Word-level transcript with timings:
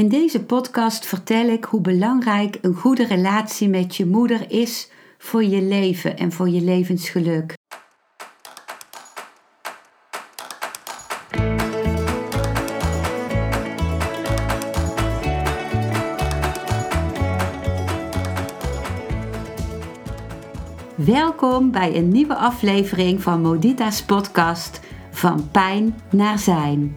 In 0.00 0.08
deze 0.08 0.44
podcast 0.44 1.06
vertel 1.06 1.48
ik 1.48 1.64
hoe 1.64 1.80
belangrijk 1.80 2.58
een 2.60 2.74
goede 2.74 3.06
relatie 3.06 3.68
met 3.68 3.96
je 3.96 4.06
moeder 4.06 4.50
is 4.50 4.90
voor 5.18 5.44
je 5.44 5.62
leven 5.62 6.16
en 6.16 6.32
voor 6.32 6.48
je 6.48 6.60
levensgeluk. 6.60 7.54
Welkom 20.94 21.70
bij 21.70 21.96
een 21.96 22.08
nieuwe 22.08 22.34
aflevering 22.34 23.22
van 23.22 23.40
Modita's 23.40 24.02
podcast 24.02 24.80
Van 25.10 25.50
Pijn 25.50 25.94
naar 26.10 26.38
Zijn. 26.38 26.96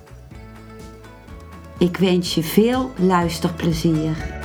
Ik 1.81 1.97
wens 1.97 2.35
je 2.35 2.43
veel 2.43 2.91
luisterplezier. 2.97 4.39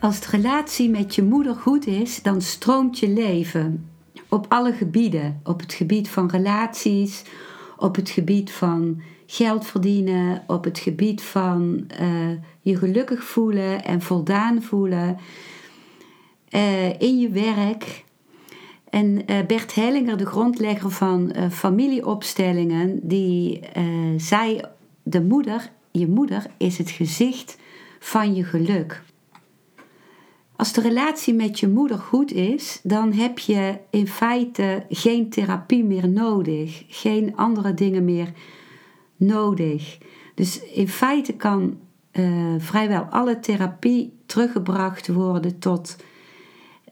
Als 0.00 0.20
de 0.20 0.26
relatie 0.30 0.90
met 0.90 1.14
je 1.14 1.22
moeder 1.22 1.54
goed 1.54 1.86
is, 1.86 2.22
dan 2.22 2.40
stroomt 2.40 2.98
je 2.98 3.08
leven 3.08 3.90
op 4.28 4.46
alle 4.48 4.72
gebieden. 4.72 5.40
Op 5.44 5.60
het 5.60 5.72
gebied 5.72 6.08
van 6.08 6.30
relaties, 6.30 7.22
op 7.76 7.96
het 7.96 8.10
gebied 8.10 8.50
van 8.50 9.02
geld 9.26 9.66
verdienen, 9.66 10.44
op 10.46 10.64
het 10.64 10.78
gebied 10.78 11.22
van 11.22 11.90
uh, 12.00 12.30
je 12.60 12.76
gelukkig 12.76 13.24
voelen 13.24 13.84
en 13.84 14.02
voldaan 14.02 14.62
voelen. 14.62 15.16
Uh, 16.50 17.00
in 17.00 17.18
je 17.18 17.28
werk, 17.28 18.06
en 18.90 19.22
uh, 19.30 19.46
Bert 19.46 19.74
Hellinger, 19.74 20.16
de 20.16 20.26
grondlegger 20.26 20.90
van 20.90 21.32
uh, 21.36 21.50
familieopstellingen, 21.50 23.00
die 23.02 23.60
uh, 23.76 23.84
zei: 24.16 24.60
De 25.02 25.22
moeder, 25.22 25.70
je 25.90 26.08
moeder 26.08 26.46
is 26.56 26.78
het 26.78 26.90
gezicht 26.90 27.58
van 27.98 28.34
je 28.34 28.44
geluk. 28.44 29.02
Als 30.56 30.72
de 30.72 30.80
relatie 30.80 31.34
met 31.34 31.60
je 31.60 31.68
moeder 31.68 31.98
goed 31.98 32.32
is, 32.32 32.80
dan 32.82 33.12
heb 33.12 33.38
je 33.38 33.78
in 33.90 34.06
feite 34.06 34.84
geen 34.88 35.30
therapie 35.30 35.84
meer 35.84 36.08
nodig, 36.08 36.84
geen 36.88 37.36
andere 37.36 37.74
dingen 37.74 38.04
meer 38.04 38.32
nodig. 39.16 39.98
Dus 40.34 40.62
in 40.62 40.88
feite 40.88 41.32
kan 41.32 41.78
vrijwel 42.58 43.02
alle 43.02 43.40
therapie 43.40 44.12
teruggebracht 44.26 45.08
worden 45.08 45.58
tot 45.58 45.96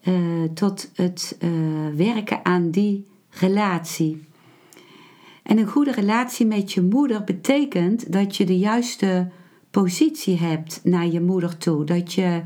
uh, 0.08 0.44
tot 0.54 0.90
het 0.94 1.38
uh, 1.40 1.50
werken 1.96 2.44
aan 2.44 2.70
die 2.70 3.06
relatie. 3.30 4.24
En 5.42 5.58
een 5.58 5.66
goede 5.66 5.92
relatie 5.92 6.46
met 6.46 6.72
je 6.72 6.82
moeder 6.82 7.24
betekent 7.24 8.12
dat 8.12 8.36
je 8.36 8.44
de 8.44 8.58
juiste 8.58 9.30
positie 9.70 10.38
hebt 10.38 10.80
naar 10.84 11.06
je 11.06 11.20
moeder 11.20 11.56
toe. 11.56 11.84
Dat 11.84 12.12
je 12.12 12.42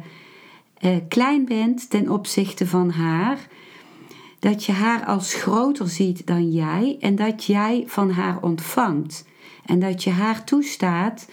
uh, 0.81 0.97
klein 1.09 1.45
bent 1.45 1.91
ten 1.91 2.09
opzichte 2.09 2.67
van 2.67 2.91
haar. 2.91 3.49
Dat 4.39 4.65
je 4.65 4.73
haar 4.73 5.05
als 5.05 5.35
groter 5.35 5.89
ziet 5.89 6.27
dan 6.27 6.51
jij 6.51 6.97
en 7.01 7.17
dat 7.17 7.45
jij 7.45 7.85
van 7.87 8.11
haar 8.11 8.43
ontvangt. 8.43 9.29
En 9.65 9.79
dat 9.79 10.05
je 10.05 10.11
haar 10.11 10.45
toestaat 10.45 11.29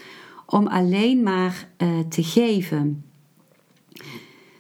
om 0.46 0.68
alleen 0.68 1.24
maar 1.24 1.70
te 2.10 2.24
geven. 2.24 3.07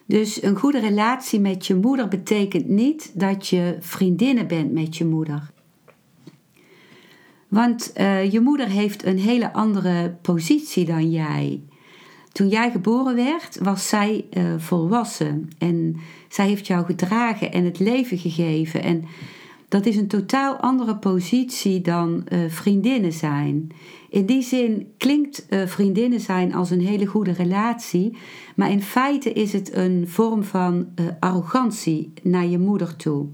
Dus 0.08 0.44
een 0.44 0.56
goede 0.56 0.80
relatie 0.80 1.40
met 1.40 1.68
je 1.68 1.76
moeder 1.76 2.08
betekent 2.08 2.68
niet 2.68 3.12
dat 3.14 3.48
je 3.48 3.78
vriendinnen 3.80 4.48
bent 4.48 4.72
met 4.72 4.98
je 4.98 5.06
moeder. 5.06 5.52
Want 7.48 7.92
uh, 7.98 8.32
je 8.32 8.40
moeder 8.40 8.68
heeft 8.68 9.06
een 9.06 9.20
hele 9.20 9.54
andere 9.54 10.16
positie 10.22 10.86
dan 10.86 11.12
jij. 11.12 11.62
Toen 12.32 12.48
jij 12.48 12.72
geboren 12.72 13.16
werd, 13.16 13.58
was 13.62 13.88
zij 13.88 14.26
uh, 14.38 14.54
volwassen. 14.58 15.50
En 15.58 15.96
zij 16.30 16.48
heeft 16.48 16.68
jou 16.68 16.86
gedragen 16.86 17.52
en 17.52 17.66
het 17.66 17.80
leven 17.80 18.18
gegeven. 18.18 18.84
En 18.84 19.06
dat 19.68 19.86
is 19.86 19.96
een 19.96 20.08
totaal 20.08 20.56
andere 20.56 20.96
positie 20.96 21.82
dan 21.82 22.26
uh, 22.30 22.40
vriendinnen 22.50 23.14
zijn. 23.14 23.70
In 24.10 24.26
die 24.26 24.42
zin 24.42 24.94
klinkt 24.98 25.46
uh, 25.50 25.66
vriendinnen 25.66 26.20
zijn 26.20 26.54
als 26.54 26.70
een 26.70 26.82
hele 26.82 27.06
goede 27.06 27.32
relatie, 27.32 28.18
maar 28.56 28.72
in 28.72 28.82
feite 28.82 29.34
is 29.34 29.54
het 29.54 29.76
een 29.76 30.08
vorm 30.08 30.44
van 30.44 30.88
uh, 30.96 31.06
arrogantie 31.20 32.14
naar 32.24 32.46
je 32.46 32.60
moeder 32.60 32.96
toe. 32.96 33.26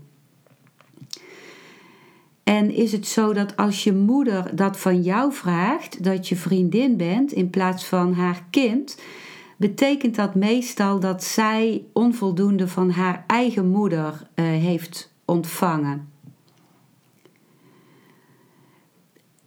En 2.44 2.72
is 2.72 2.92
het 2.92 3.08
zo 3.08 3.34
dat 3.34 3.58
als 3.58 3.84
je 3.84 3.94
moeder 3.94 4.56
dat 4.56 4.80
van 4.80 5.02
jou 5.02 5.34
vraagt, 5.34 6.04
dat 6.04 6.28
je 6.28 6.36
vriendin 6.36 6.98
bent 6.98 7.32
in 7.32 7.50
plaats 7.50 7.86
van 7.86 8.14
haar 8.14 8.46
kind, 8.50 8.98
betekent 9.58 10.16
dat 10.16 10.36
meestal 10.36 11.00
dat 11.00 11.24
zij 11.24 11.84
onvoldoende 11.94 12.68
van 12.68 12.90
haar 12.90 13.24
eigen 13.28 13.68
moeder 13.68 14.28
heeft 14.36 15.14
ontvangen. 15.26 16.13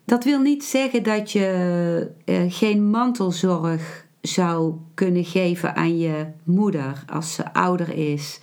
Dat 0.07 0.25
wil 0.25 0.41
niet 0.41 0.65
zeggen 0.65 1.03
dat 1.03 1.33
je 1.33 2.11
uh, 2.25 2.37
geen 2.49 2.91
mantelzorg 2.91 4.07
zou 4.21 4.75
kunnen 4.95 5.25
geven 5.25 5.77
aan 5.77 5.99
je 5.99 6.27
moeder 6.45 7.05
als 7.13 7.35
ze 7.35 7.53
ouder 7.55 7.95
is. 7.95 8.41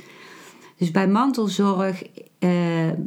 Dus 0.77 0.91
bij 0.91 1.07
mantelzorg, 1.07 2.03
uh, 2.39 2.49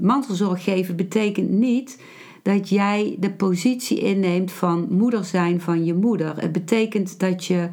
mantelzorg 0.00 0.64
geven 0.64 0.96
betekent 0.96 1.50
niet 1.50 2.02
dat 2.42 2.68
jij 2.68 3.16
de 3.18 3.30
positie 3.30 3.98
inneemt 3.98 4.52
van 4.52 4.86
moeder 4.90 5.24
zijn 5.24 5.60
van 5.60 5.84
je 5.84 5.94
moeder. 5.94 6.40
Het 6.40 6.52
betekent 6.52 7.20
dat 7.20 7.44
je 7.44 7.68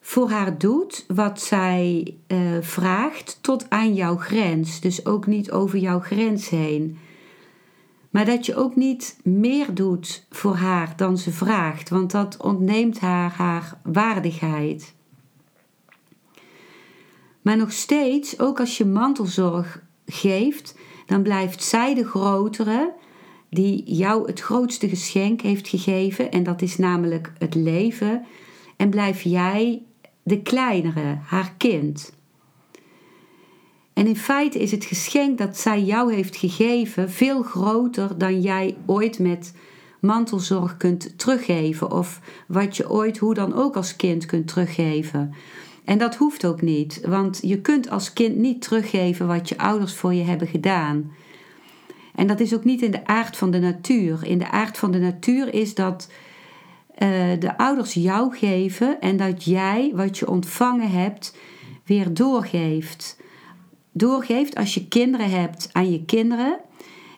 voor 0.00 0.30
haar 0.30 0.58
doet 0.58 1.04
wat 1.08 1.40
zij 1.40 2.14
uh, 2.28 2.38
vraagt 2.60 3.38
tot 3.40 3.70
aan 3.70 3.94
jouw 3.94 4.16
grens. 4.16 4.80
Dus 4.80 5.06
ook 5.06 5.26
niet 5.26 5.50
over 5.50 5.78
jouw 5.78 6.00
grens 6.00 6.48
heen. 6.48 6.98
Maar 8.14 8.24
dat 8.24 8.46
je 8.46 8.56
ook 8.56 8.76
niet 8.76 9.18
meer 9.22 9.74
doet 9.74 10.26
voor 10.30 10.54
haar 10.54 10.96
dan 10.96 11.18
ze 11.18 11.30
vraagt, 11.30 11.88
want 11.88 12.10
dat 12.10 12.36
ontneemt 12.42 13.00
haar 13.00 13.32
haar 13.32 13.80
waardigheid. 13.82 14.94
Maar 17.42 17.56
nog 17.56 17.72
steeds, 17.72 18.38
ook 18.38 18.60
als 18.60 18.78
je 18.78 18.84
mantelzorg 18.84 19.82
geeft, 20.06 20.78
dan 21.06 21.22
blijft 21.22 21.62
zij 21.62 21.94
de 21.94 22.04
grotere 22.04 22.92
die 23.50 23.94
jou 23.94 24.26
het 24.26 24.40
grootste 24.40 24.88
geschenk 24.88 25.40
heeft 25.40 25.68
gegeven, 25.68 26.30
en 26.30 26.42
dat 26.42 26.62
is 26.62 26.76
namelijk 26.78 27.32
het 27.38 27.54
leven, 27.54 28.24
en 28.76 28.90
blijf 28.90 29.22
jij 29.22 29.82
de 30.22 30.42
kleinere, 30.42 31.18
haar 31.22 31.54
kind. 31.56 32.12
En 33.94 34.06
in 34.06 34.16
feite 34.16 34.58
is 34.58 34.70
het 34.70 34.84
geschenk 34.84 35.38
dat 35.38 35.58
zij 35.58 35.82
jou 35.82 36.14
heeft 36.14 36.36
gegeven 36.36 37.10
veel 37.10 37.42
groter 37.42 38.18
dan 38.18 38.40
jij 38.40 38.76
ooit 38.86 39.18
met 39.18 39.54
mantelzorg 40.00 40.76
kunt 40.76 41.18
teruggeven. 41.18 41.90
Of 41.90 42.20
wat 42.46 42.76
je 42.76 42.90
ooit, 42.90 43.18
hoe 43.18 43.34
dan 43.34 43.54
ook 43.54 43.76
als 43.76 43.96
kind 43.96 44.26
kunt 44.26 44.48
teruggeven. 44.48 45.34
En 45.84 45.98
dat 45.98 46.16
hoeft 46.16 46.46
ook 46.46 46.62
niet, 46.62 47.00
want 47.06 47.38
je 47.42 47.60
kunt 47.60 47.90
als 47.90 48.12
kind 48.12 48.36
niet 48.36 48.62
teruggeven 48.62 49.26
wat 49.26 49.48
je 49.48 49.58
ouders 49.58 49.94
voor 49.94 50.14
je 50.14 50.22
hebben 50.22 50.48
gedaan. 50.48 51.12
En 52.14 52.26
dat 52.26 52.40
is 52.40 52.54
ook 52.54 52.64
niet 52.64 52.82
in 52.82 52.90
de 52.90 53.06
aard 53.06 53.36
van 53.36 53.50
de 53.50 53.58
natuur. 53.58 54.26
In 54.26 54.38
de 54.38 54.50
aard 54.50 54.78
van 54.78 54.90
de 54.90 54.98
natuur 54.98 55.54
is 55.54 55.74
dat 55.74 56.10
uh, 56.98 57.08
de 57.38 57.58
ouders 57.58 57.94
jou 57.94 58.36
geven 58.36 59.00
en 59.00 59.16
dat 59.16 59.44
jij 59.44 59.92
wat 59.94 60.18
je 60.18 60.28
ontvangen 60.28 60.90
hebt 60.90 61.36
weer 61.84 62.14
doorgeeft 62.14 63.16
doorgeeft 63.94 64.54
als 64.54 64.74
je 64.74 64.88
kinderen 64.88 65.30
hebt 65.30 65.68
aan 65.72 65.90
je 65.90 66.04
kinderen 66.04 66.58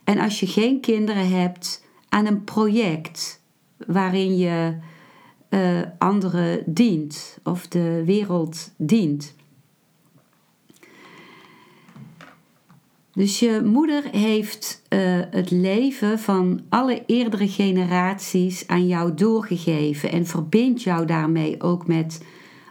en 0.04 0.18
als 0.18 0.40
je 0.40 0.46
geen 0.46 0.80
kinderen 0.80 1.30
hebt 1.30 1.84
aan 2.08 2.26
een 2.26 2.44
project 2.44 3.42
waarin 3.86 4.36
je 4.36 4.76
uh, 5.50 5.82
anderen 5.98 6.62
dient 6.66 7.38
of 7.42 7.68
de 7.68 8.02
wereld 8.04 8.72
dient. 8.76 9.34
Dus 13.12 13.38
je 13.38 13.60
moeder 13.64 14.04
heeft 14.10 14.82
uh, 14.88 15.20
het 15.30 15.50
leven 15.50 16.18
van 16.18 16.60
alle 16.68 17.02
eerdere 17.06 17.48
generaties 17.48 18.66
aan 18.66 18.86
jou 18.86 19.14
doorgegeven 19.14 20.10
en 20.10 20.26
verbindt 20.26 20.82
jou 20.82 21.06
daarmee 21.06 21.62
ook 21.62 21.86
met 21.86 22.24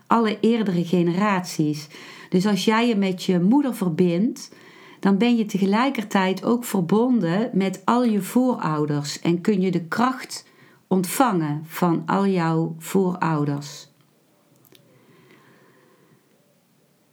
alle 0.07 0.37
eerdere 0.39 0.85
generaties. 0.85 1.87
Dus 2.35 2.45
als 2.45 2.65
jij 2.65 2.87
je 2.87 2.95
met 2.95 3.23
je 3.23 3.39
moeder 3.39 3.75
verbindt, 3.75 4.51
dan 4.99 5.17
ben 5.17 5.35
je 5.35 5.45
tegelijkertijd 5.45 6.43
ook 6.43 6.63
verbonden 6.63 7.49
met 7.53 7.81
al 7.85 8.03
je 8.03 8.21
voorouders 8.21 9.19
en 9.19 9.41
kun 9.41 9.61
je 9.61 9.71
de 9.71 9.83
kracht 9.85 10.47
ontvangen 10.87 11.63
van 11.65 12.03
al 12.05 12.27
jouw 12.27 12.75
voorouders. 12.79 13.87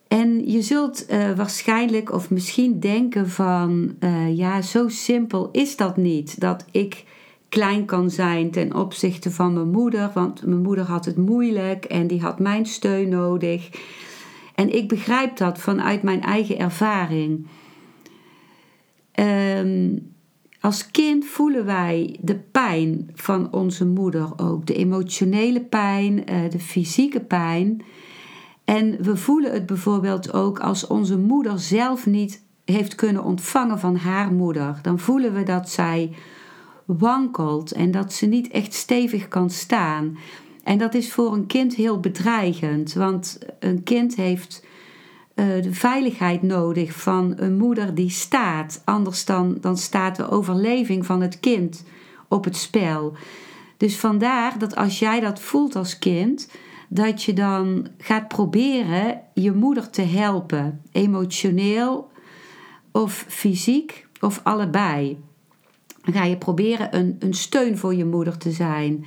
En 0.09 0.51
je 0.51 0.63
zult 0.63 1.11
uh, 1.11 1.33
waarschijnlijk 1.37 2.13
of 2.13 2.31
misschien 2.31 2.81
denken 2.81 3.29
van, 3.29 3.95
uh, 4.01 4.37
ja, 4.37 4.63
zo 4.63 4.89
simpel 4.89 5.49
is 5.53 5.77
dat 5.77 5.97
niet. 5.97 6.41
Dat 6.41 6.65
ik 6.71 7.05
klein 7.49 7.85
kan 7.85 8.11
zijn 8.11 8.51
ten 8.51 8.75
opzichte 8.75 9.31
van 9.31 9.53
mijn 9.53 9.71
moeder, 9.71 10.11
want 10.15 10.47
mijn 10.47 10.63
moeder 10.63 10.85
had 10.85 11.05
het 11.05 11.17
moeilijk 11.17 11.85
en 11.85 12.07
die 12.07 12.21
had 12.21 12.39
mijn 12.39 12.67
steun 12.67 13.09
nodig. 13.09 13.71
En 14.55 14.75
ik 14.75 14.89
begrijp 14.89 15.37
dat 15.37 15.59
vanuit 15.59 16.03
mijn 16.03 16.21
eigen 16.21 16.59
ervaring. 16.59 17.47
Um, 19.15 20.13
als 20.61 20.91
kind 20.91 21.25
voelen 21.25 21.65
wij 21.65 22.19
de 22.21 22.37
pijn 22.37 23.11
van 23.15 23.53
onze 23.53 23.87
moeder 23.87 24.33
ook, 24.37 24.67
de 24.67 24.75
emotionele 24.75 25.61
pijn, 25.61 26.13
uh, 26.13 26.51
de 26.51 26.59
fysieke 26.59 27.21
pijn. 27.21 27.83
En 28.65 29.03
we 29.03 29.17
voelen 29.17 29.53
het 29.53 29.67
bijvoorbeeld 29.67 30.33
ook 30.33 30.59
als 30.59 30.87
onze 30.87 31.19
moeder 31.19 31.59
zelf 31.59 32.07
niet 32.07 32.43
heeft 32.65 32.95
kunnen 32.95 33.25
ontvangen 33.25 33.79
van 33.79 33.97
haar 33.97 34.33
moeder. 34.33 34.79
Dan 34.83 34.99
voelen 34.99 35.35
we 35.35 35.43
dat 35.43 35.71
zij 35.71 36.13
wankelt 36.85 37.73
en 37.73 37.91
dat 37.91 38.13
ze 38.13 38.27
niet 38.27 38.49
echt 38.49 38.75
stevig 38.75 39.29
kan 39.29 39.51
staan. 39.51 40.17
En 40.63 40.79
dat 40.79 40.95
is 40.95 41.13
voor 41.13 41.33
een 41.33 41.47
kind 41.47 41.75
heel 41.75 42.01
bedreigend, 42.01 42.93
want 42.93 43.39
een 43.59 43.83
kind 43.83 44.17
heeft 44.17 44.65
uh, 45.35 45.63
de 45.63 45.75
veiligheid 45.75 46.43
nodig 46.43 46.93
van 46.93 47.33
een 47.37 47.57
moeder 47.57 47.95
die 47.95 48.11
staat. 48.11 48.83
Anders 48.85 49.25
dan, 49.25 49.57
dan 49.61 49.77
staat 49.77 50.17
de 50.17 50.31
overleving 50.31 51.07
van 51.07 51.21
het 51.21 51.41
kind 51.41 51.85
op 52.29 52.45
het 52.45 52.57
spel. 52.57 53.13
Dus 53.77 53.97
vandaar 53.97 54.59
dat 54.59 54.77
als 54.77 54.99
jij 54.99 55.21
dat 55.21 55.41
voelt 55.41 55.77
als 55.77 55.99
kind, 55.99 56.49
dat 56.89 57.23
je 57.23 57.33
dan 57.33 57.87
gaat 57.99 58.29
proberen 58.29 59.21
je 59.35 59.53
moeder 59.53 59.91
te 59.91 60.03
helpen, 60.03 60.81
emotioneel 60.93 62.11
of 62.93 63.25
fysiek 63.29 64.07
of 64.21 64.41
allebei. 64.43 65.19
Dan 66.03 66.15
ga 66.15 66.25
je 66.25 66.37
proberen 66.37 66.97
een, 66.97 67.17
een 67.19 67.35
steun 67.35 67.79
voor 67.79 67.95
je 67.95 68.05
moeder 68.05 68.39
te 68.39 68.51
zijn. 68.51 69.05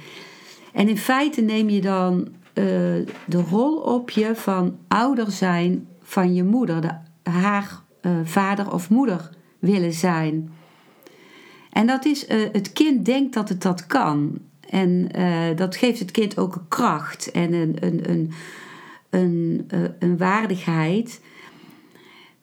En 0.75 0.88
in 0.88 0.98
feite 0.98 1.42
neem 1.42 1.69
je 1.69 1.81
dan 1.81 2.27
uh, 2.54 2.66
de 3.25 3.42
rol 3.50 3.77
op 3.77 4.10
je 4.10 4.36
van 4.36 4.77
ouder 4.88 5.31
zijn 5.31 5.88
van 6.01 6.33
je 6.33 6.44
moeder, 6.44 6.81
de, 6.81 6.92
haar 7.30 7.81
uh, 8.01 8.12
vader 8.24 8.74
of 8.74 8.89
moeder 8.89 9.30
willen 9.60 9.94
zijn. 9.94 10.51
En 11.72 11.88
dat 11.88 12.06
is, 12.06 12.30
uh, 12.30 12.50
het 12.51 12.74
kind 12.74 13.06
denkt 13.06 13.33
dat 13.33 13.50
het 13.50 13.62
dat 13.62 13.86
kan. 13.86 14.38
En 14.69 15.10
dat 15.56 15.75
geeft 15.75 16.00
het 16.00 16.12
kind 16.12 16.38
ook 16.38 16.56
een 16.56 16.68
kracht 16.68 17.31
en 17.31 17.54
een, 17.54 17.75
een, 17.80 18.10
een, 18.10 18.31
een, 19.10 19.68
een 20.00 20.18
waardigheid. 20.18 21.22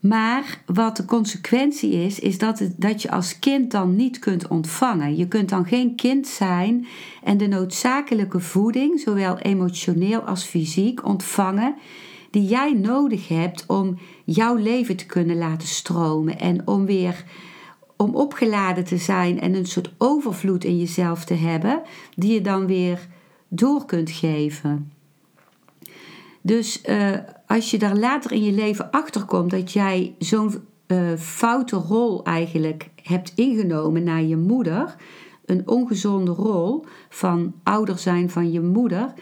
Maar 0.02 0.62
wat 0.66 0.96
de 0.96 1.04
consequentie 1.04 1.92
is, 1.92 2.18
is 2.18 2.38
dat, 2.38 2.58
het, 2.58 2.74
dat 2.76 3.02
je 3.02 3.10
als 3.10 3.38
kind 3.38 3.70
dan 3.70 3.96
niet 3.96 4.18
kunt 4.18 4.48
ontvangen. 4.48 5.16
Je 5.16 5.28
kunt 5.28 5.48
dan 5.48 5.64
geen 5.66 5.94
kind 5.94 6.26
zijn 6.26 6.86
en 7.22 7.36
de 7.36 7.46
noodzakelijke 7.46 8.40
voeding, 8.40 9.00
zowel 9.00 9.38
emotioneel 9.38 10.20
als 10.20 10.44
fysiek, 10.44 11.04
ontvangen 11.04 11.74
die 12.30 12.44
jij 12.44 12.72
nodig 12.72 13.28
hebt 13.28 13.64
om 13.66 13.98
jouw 14.24 14.56
leven 14.56 14.96
te 14.96 15.06
kunnen 15.06 15.38
laten 15.38 15.68
stromen 15.68 16.38
en 16.38 16.66
om 16.66 16.86
weer 16.86 17.24
om 17.96 18.14
opgeladen 18.14 18.84
te 18.84 18.96
zijn 18.96 19.40
en 19.40 19.54
een 19.54 19.66
soort 19.66 19.92
overvloed 19.98 20.64
in 20.64 20.78
jezelf 20.78 21.24
te 21.24 21.34
hebben, 21.34 21.82
die 22.14 22.32
je 22.32 22.40
dan 22.40 22.66
weer 22.66 23.08
door 23.48 23.86
kunt 23.86 24.10
geven. 24.10 24.92
Dus 26.40 26.82
uh, 26.88 27.18
als 27.52 27.70
je 27.70 27.78
daar 27.78 27.96
later 27.96 28.32
in 28.32 28.42
je 28.42 28.52
leven 28.52 28.90
achter 28.90 29.24
komt 29.24 29.50
dat 29.50 29.72
jij 29.72 30.14
zo'n 30.18 30.54
uh, 30.86 31.12
foute 31.18 31.76
rol 31.76 32.24
eigenlijk 32.24 32.88
hebt 33.02 33.32
ingenomen 33.34 34.02
naar 34.02 34.22
je 34.22 34.36
moeder, 34.36 34.96
een 35.44 35.68
ongezonde 35.68 36.30
rol 36.30 36.84
van 37.08 37.54
ouder 37.62 37.98
zijn 37.98 38.30
van 38.30 38.52
je 38.52 38.60
moeder, 38.60 39.12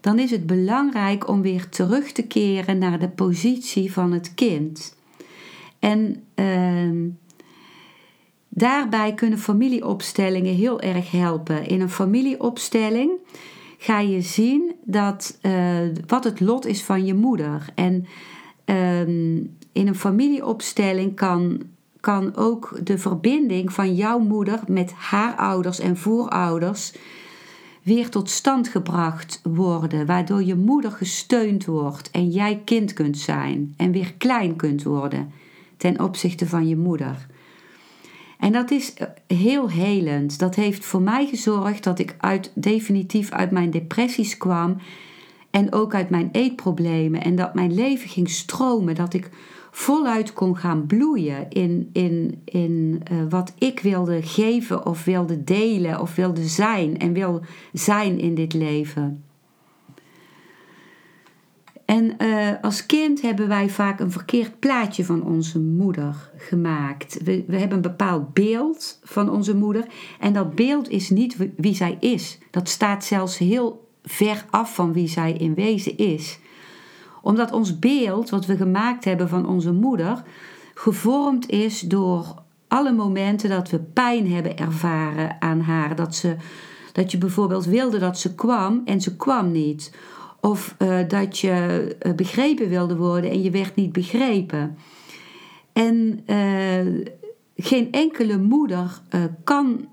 dan 0.00 0.18
is 0.18 0.30
het 0.30 0.46
belangrijk 0.46 1.28
om 1.28 1.42
weer 1.42 1.68
terug 1.68 2.12
te 2.12 2.26
keren 2.26 2.78
naar 2.78 2.98
de 2.98 3.08
positie 3.08 3.92
van 3.92 4.12
het 4.12 4.34
kind. 4.34 4.96
En 5.78 6.22
uh, 6.34 7.10
daarbij 8.48 9.14
kunnen 9.14 9.38
familieopstellingen 9.38 10.54
heel 10.54 10.80
erg 10.80 11.10
helpen. 11.10 11.66
In 11.66 11.80
een 11.80 11.90
familieopstelling 11.90 13.10
ga 13.82 13.98
je 13.98 14.20
zien 14.20 14.74
dat, 14.84 15.38
uh, 15.42 15.78
wat 16.06 16.24
het 16.24 16.40
lot 16.40 16.66
is 16.66 16.82
van 16.82 17.04
je 17.04 17.14
moeder. 17.14 17.66
En 17.74 18.06
uh, 18.66 19.00
in 19.72 19.86
een 19.86 19.94
familieopstelling 19.94 21.16
kan, 21.16 21.62
kan 22.00 22.36
ook 22.36 22.78
de 22.82 22.98
verbinding 22.98 23.72
van 23.72 23.94
jouw 23.94 24.18
moeder 24.18 24.60
met 24.66 24.92
haar 24.92 25.36
ouders 25.36 25.78
en 25.78 25.96
voorouders 25.96 26.94
weer 27.82 28.08
tot 28.08 28.30
stand 28.30 28.68
gebracht 28.68 29.40
worden, 29.42 30.06
waardoor 30.06 30.42
je 30.42 30.54
moeder 30.54 30.90
gesteund 30.90 31.64
wordt 31.64 32.10
en 32.10 32.28
jij 32.28 32.62
kind 32.64 32.92
kunt 32.92 33.18
zijn 33.18 33.74
en 33.76 33.92
weer 33.92 34.14
klein 34.18 34.56
kunt 34.56 34.82
worden 34.82 35.32
ten 35.76 36.00
opzichte 36.00 36.46
van 36.46 36.68
je 36.68 36.76
moeder. 36.76 37.26
En 38.42 38.52
dat 38.52 38.70
is 38.70 38.94
eh, 38.94 39.06
heel 39.26 39.70
helend. 39.70 40.38
Dat 40.38 40.54
heeft 40.54 40.84
voor 40.84 41.02
mij 41.02 41.26
gezorgd 41.26 41.84
dat 41.84 41.98
ik 41.98 42.16
uit, 42.18 42.50
definitief 42.54 43.30
uit 43.30 43.50
mijn 43.50 43.70
depressies 43.70 44.36
kwam 44.36 44.76
en 45.50 45.72
ook 45.72 45.94
uit 45.94 46.10
mijn 46.10 46.28
eetproblemen 46.32 47.22
en 47.22 47.36
dat 47.36 47.54
mijn 47.54 47.74
leven 47.74 48.08
ging 48.08 48.30
stromen, 48.30 48.94
dat 48.94 49.14
ik 49.14 49.30
voluit 49.70 50.32
kon 50.32 50.56
gaan 50.56 50.86
bloeien 50.86 51.50
in, 51.50 51.90
in, 51.92 52.42
in 52.44 53.02
uh, 53.12 53.18
wat 53.28 53.52
ik 53.58 53.80
wilde 53.80 54.22
geven 54.22 54.86
of 54.86 55.04
wilde 55.04 55.44
delen 55.44 56.00
of 56.00 56.14
wilde 56.14 56.46
zijn 56.46 56.98
en 56.98 57.12
wil 57.12 57.40
zijn 57.72 58.18
in 58.18 58.34
dit 58.34 58.52
leven. 58.52 59.24
En 61.92 62.14
uh, 62.18 62.48
als 62.60 62.86
kind 62.86 63.22
hebben 63.22 63.48
wij 63.48 63.68
vaak 63.68 64.00
een 64.00 64.10
verkeerd 64.10 64.58
plaatje 64.58 65.04
van 65.04 65.24
onze 65.24 65.60
moeder 65.60 66.30
gemaakt. 66.36 67.22
We, 67.24 67.44
we 67.46 67.56
hebben 67.56 67.76
een 67.76 67.82
bepaald 67.82 68.32
beeld 68.32 68.98
van 69.02 69.30
onze 69.30 69.56
moeder. 69.56 69.86
En 70.20 70.32
dat 70.32 70.54
beeld 70.54 70.88
is 70.88 71.10
niet 71.10 71.36
wie 71.56 71.74
zij 71.74 71.96
is. 72.00 72.38
Dat 72.50 72.68
staat 72.68 73.04
zelfs 73.04 73.38
heel 73.38 73.88
ver 74.04 74.44
af 74.50 74.74
van 74.74 74.92
wie 74.92 75.08
zij 75.08 75.32
in 75.32 75.54
wezen 75.54 75.96
is 75.96 76.40
omdat 77.22 77.52
ons 77.52 77.78
beeld, 77.78 78.30
wat 78.30 78.46
we 78.46 78.56
gemaakt 78.56 79.04
hebben 79.04 79.28
van 79.28 79.48
onze 79.48 79.72
moeder, 79.72 80.22
gevormd 80.74 81.50
is 81.50 81.80
door 81.80 82.42
alle 82.68 82.92
momenten 82.92 83.50
dat 83.50 83.70
we 83.70 83.78
pijn 83.78 84.32
hebben 84.32 84.56
ervaren 84.56 85.36
aan 85.40 85.60
haar. 85.60 85.96
Dat, 85.96 86.14
ze, 86.14 86.36
dat 86.92 87.10
je 87.10 87.18
bijvoorbeeld 87.18 87.64
wilde 87.64 87.98
dat 87.98 88.18
ze 88.18 88.34
kwam 88.34 88.82
en 88.84 89.00
ze 89.00 89.16
kwam 89.16 89.52
niet. 89.52 89.92
Of 90.44 90.74
uh, 90.78 90.98
dat 91.08 91.38
je 91.38 91.96
uh, 92.02 92.12
begrepen 92.14 92.68
wilde 92.68 92.96
worden 92.96 93.30
en 93.30 93.42
je 93.42 93.50
werd 93.50 93.74
niet 93.74 93.92
begrepen. 93.92 94.76
En 95.72 96.20
uh, 96.26 97.04
geen 97.56 97.92
enkele 97.92 98.38
moeder 98.38 99.00
kan 99.44 99.86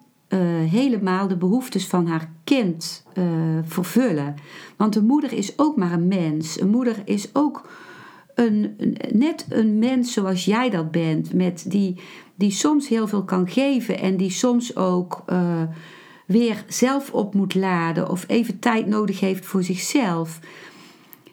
helemaal 0.69 1.27
de 1.27 1.37
behoeftes 1.37 1.87
van 1.87 2.07
haar 2.07 2.31
kind 2.43 3.05
vervullen. 3.63 4.35
Want 4.77 4.95
een 4.95 5.05
moeder 5.05 5.33
is 5.33 5.59
ook 5.59 5.75
maar 5.75 5.91
een 5.91 6.07
mens. 6.07 6.59
Een 6.61 6.69
moeder 6.69 7.01
is 7.05 7.35
ook 7.35 7.69
een, 8.35 8.75
net 9.11 9.45
een 9.49 9.79
mens 9.79 10.13
zoals 10.13 10.45
jij 10.45 10.69
dat 10.69 10.91
bent, 10.91 11.33
met 11.33 11.65
die, 11.67 11.99
die 12.35 12.51
soms 12.51 12.87
heel 12.87 13.07
veel 13.07 13.23
kan 13.23 13.47
geven 13.47 13.99
en 13.99 14.17
die 14.17 14.31
soms 14.31 14.75
ook 14.75 15.23
weer 16.29 16.63
zelf 16.67 17.11
op 17.11 17.33
moet 17.33 17.55
laden 17.55 18.09
of 18.09 18.23
even 18.27 18.59
tijd 18.59 18.87
nodig 18.87 19.19
heeft 19.19 19.45
voor 19.45 19.63
zichzelf. 19.63 20.39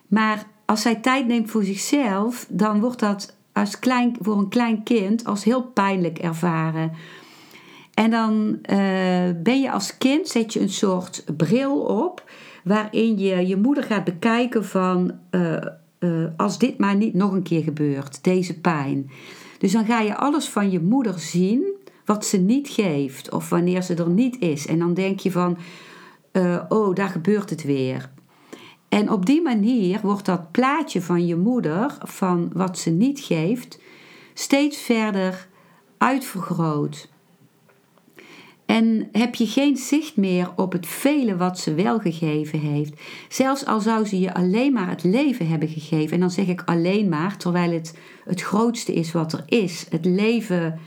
Maar 0.06 0.46
als 0.64 0.82
zij 0.82 0.94
tijd 0.94 1.26
neemt 1.26 1.50
voor 1.50 1.64
zichzelf, 1.64 2.46
dan 2.48 2.80
wordt 2.80 3.00
dat 3.00 3.36
als 3.52 3.78
klein, 3.78 4.16
voor 4.20 4.38
een 4.38 4.48
klein 4.48 4.82
kind 4.82 5.24
als 5.24 5.44
heel 5.44 5.62
pijnlijk 5.62 6.18
ervaren. 6.18 6.92
En 7.94 8.10
dan 8.10 8.58
uh, 8.70 8.76
ben 9.42 9.60
je 9.60 9.70
als 9.70 9.98
kind, 9.98 10.28
zet 10.28 10.52
je 10.52 10.60
een 10.60 10.68
soort 10.68 11.24
bril 11.36 11.78
op, 11.80 12.30
waarin 12.64 13.18
je 13.18 13.46
je 13.46 13.56
moeder 13.56 13.84
gaat 13.84 14.04
bekijken 14.04 14.64
van 14.64 15.12
uh, 15.30 15.56
uh, 16.00 16.24
als 16.36 16.58
dit 16.58 16.78
maar 16.78 16.96
niet 16.96 17.14
nog 17.14 17.32
een 17.32 17.42
keer 17.42 17.62
gebeurt, 17.62 18.24
deze 18.24 18.60
pijn. 18.60 19.10
Dus 19.58 19.72
dan 19.72 19.84
ga 19.84 20.00
je 20.00 20.16
alles 20.16 20.48
van 20.48 20.70
je 20.70 20.80
moeder 20.80 21.18
zien 21.18 21.75
wat 22.06 22.26
ze 22.26 22.38
niet 22.38 22.68
geeft 22.68 23.32
of 23.32 23.48
wanneer 23.48 23.82
ze 23.82 23.94
er 23.94 24.08
niet 24.08 24.40
is. 24.40 24.66
En 24.66 24.78
dan 24.78 24.94
denk 24.94 25.20
je 25.20 25.30
van, 25.30 25.58
uh, 26.32 26.62
oh, 26.68 26.94
daar 26.94 27.08
gebeurt 27.08 27.50
het 27.50 27.62
weer. 27.62 28.10
En 28.88 29.10
op 29.10 29.26
die 29.26 29.42
manier 29.42 30.00
wordt 30.02 30.24
dat 30.24 30.50
plaatje 30.50 31.02
van 31.02 31.26
je 31.26 31.36
moeder, 31.36 31.96
van 32.02 32.50
wat 32.52 32.78
ze 32.78 32.90
niet 32.90 33.20
geeft, 33.20 33.80
steeds 34.34 34.78
verder 34.78 35.48
uitvergroot. 35.98 37.08
En 38.66 39.08
heb 39.12 39.34
je 39.34 39.46
geen 39.46 39.76
zicht 39.76 40.16
meer 40.16 40.50
op 40.56 40.72
het 40.72 40.86
vele 40.86 41.36
wat 41.36 41.58
ze 41.58 41.74
wel 41.74 41.98
gegeven 41.98 42.58
heeft. 42.58 43.00
Zelfs 43.28 43.66
al 43.66 43.80
zou 43.80 44.04
ze 44.04 44.20
je 44.20 44.34
alleen 44.34 44.72
maar 44.72 44.88
het 44.88 45.04
leven 45.04 45.48
hebben 45.48 45.68
gegeven. 45.68 46.12
En 46.12 46.20
dan 46.20 46.30
zeg 46.30 46.46
ik 46.46 46.62
alleen 46.64 47.08
maar, 47.08 47.36
terwijl 47.36 47.72
het 47.72 47.94
het 48.24 48.42
grootste 48.42 48.92
is 48.92 49.12
wat 49.12 49.32
er 49.32 49.42
is. 49.46 49.86
Het 49.90 50.04
leven 50.04 50.80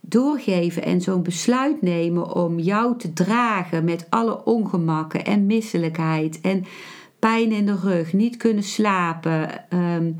doorgeven 0.00 0.82
en 0.82 1.00
zo'n 1.00 1.22
besluit 1.22 1.82
nemen 1.82 2.34
om 2.34 2.58
jou 2.58 2.98
te 2.98 3.12
dragen 3.12 3.84
met 3.84 4.06
alle 4.08 4.44
ongemakken 4.44 5.24
en 5.24 5.46
misselijkheid 5.46 6.40
en 6.40 6.64
pijn 7.18 7.52
in 7.52 7.66
de 7.66 7.76
rug, 7.82 8.12
niet 8.12 8.36
kunnen 8.36 8.62
slapen, 8.62 9.64
um, 9.70 10.18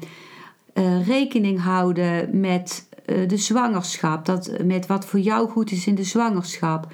rekening 1.06 1.60
houden 1.60 2.40
met 2.40 2.88
uh, 3.06 3.28
de 3.28 3.36
zwangerschap, 3.36 4.26
dat, 4.26 4.52
met 4.64 4.86
wat 4.86 5.04
voor 5.04 5.20
jou 5.20 5.48
goed 5.48 5.70
is 5.70 5.86
in 5.86 5.94
de 5.94 6.04
zwangerschap. 6.04 6.86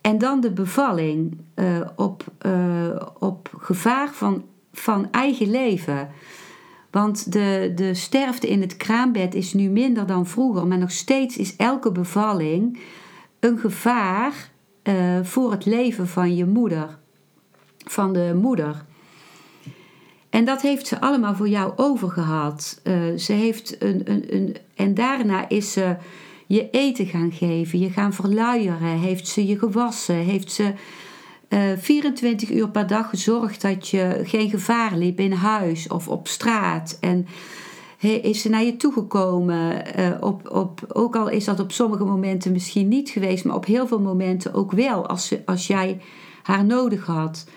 En 0.00 0.18
dan 0.18 0.40
de 0.40 0.50
bevalling 0.50 1.38
uh, 1.54 1.80
op, 1.96 2.24
op 3.18 3.50
gevaar 3.58 4.08
van, 4.12 4.44
van 4.72 5.08
eigen 5.10 5.50
leven. 5.50 6.08
Want 6.90 7.32
de, 7.32 7.72
de 7.74 7.94
sterfte 7.94 8.48
in 8.48 8.60
het 8.60 8.76
kraambed 8.76 9.34
is 9.34 9.52
nu 9.52 9.68
minder 9.68 10.06
dan 10.06 10.26
vroeger, 10.26 10.66
maar 10.66 10.78
nog 10.78 10.90
steeds 10.90 11.36
is 11.36 11.56
elke 11.56 11.92
bevalling 11.92 12.78
een 13.40 13.58
gevaar 13.58 14.50
uh, 14.82 14.94
voor 15.22 15.50
het 15.50 15.64
leven 15.64 16.08
van 16.08 16.36
je 16.36 16.46
moeder, 16.46 16.98
van 17.84 18.12
de 18.12 18.38
moeder. 18.40 18.84
En 20.30 20.44
dat 20.44 20.62
heeft 20.62 20.86
ze 20.86 21.00
allemaal 21.00 21.34
voor 21.34 21.48
jou 21.48 21.72
overgehad. 21.76 22.80
Uh, 22.84 23.16
ze 23.16 23.32
heeft 23.32 23.82
een, 23.82 24.00
een, 24.04 24.34
een, 24.34 24.56
en 24.74 24.94
daarna 24.94 25.48
is 25.48 25.72
ze 25.72 25.96
je 26.46 26.70
eten 26.70 27.06
gaan 27.06 27.32
geven, 27.32 27.78
je 27.78 27.90
gaan 27.90 28.12
verluieren, 28.12 28.98
heeft 28.98 29.28
ze 29.28 29.46
je 29.46 29.58
gewassen, 29.58 30.14
heeft 30.14 30.52
ze 30.52 30.72
24 31.48 32.50
eh, 32.50 32.56
uur 32.56 32.68
per 32.68 32.86
dag 32.86 33.08
gezorgd 33.08 33.62
dat 33.62 33.88
je 33.88 34.20
geen 34.22 34.50
gevaar 34.50 34.96
liep 34.96 35.20
in 35.20 35.32
huis 35.32 35.88
of 35.88 36.08
op 36.08 36.28
straat. 36.28 36.98
En 37.00 37.26
is 38.00 38.40
ze 38.40 38.48
naar 38.48 38.64
je 38.64 38.76
toegekomen. 38.76 39.82
Uh, 39.98 40.10
op, 40.20 40.50
op, 40.50 40.84
ook 40.88 41.16
al 41.16 41.28
is 41.28 41.44
dat 41.44 41.60
op 41.60 41.72
sommige 41.72 42.04
momenten 42.04 42.52
misschien 42.52 42.88
niet 42.88 43.10
geweest, 43.10 43.44
maar 43.44 43.56
op 43.56 43.66
heel 43.66 43.86
veel 43.86 44.00
momenten 44.00 44.54
ook 44.54 44.72
wel, 44.72 45.06
als, 45.06 45.34
als 45.44 45.66
jij 45.66 46.00
haar 46.42 46.64
nodig 46.64 47.06
had. 47.06 47.48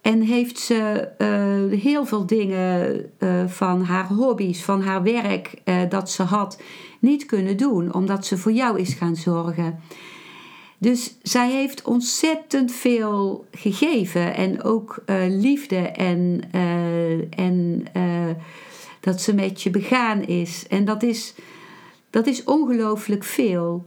En 0.00 0.20
heeft 0.20 0.58
ze 0.58 1.08
uh, 1.18 1.80
heel 1.80 2.06
veel 2.06 2.26
dingen 2.26 3.04
van 3.46 3.82
haar 3.82 4.06
hobby's, 4.06 4.62
van 4.62 4.82
haar 4.82 5.02
werk 5.02 5.62
dat 5.88 6.10
ze 6.10 6.22
had, 6.22 6.60
niet 6.98 7.26
kunnen 7.26 7.56
doen, 7.56 7.94
omdat 7.94 8.26
ze 8.26 8.36
voor 8.36 8.52
jou 8.52 8.78
is 8.80 8.94
gaan 8.94 9.16
zorgen. 9.16 9.80
Dus 10.78 11.14
zij 11.22 11.50
heeft 11.50 11.82
ontzettend 11.82 12.72
veel 12.72 13.46
gegeven 13.50 14.34
en 14.34 14.62
ook 14.62 15.02
uh, 15.06 15.16
liefde 15.28 15.76
en, 15.76 16.40
uh, 16.54 17.38
en 17.38 17.84
uh, 17.96 18.30
dat 19.00 19.20
ze 19.20 19.34
met 19.34 19.62
je 19.62 19.70
begaan 19.70 20.22
is. 20.22 20.66
En 20.68 20.84
dat 20.84 21.02
is, 21.02 21.34
dat 22.10 22.26
is 22.26 22.44
ongelooflijk 22.44 23.24
veel. 23.24 23.84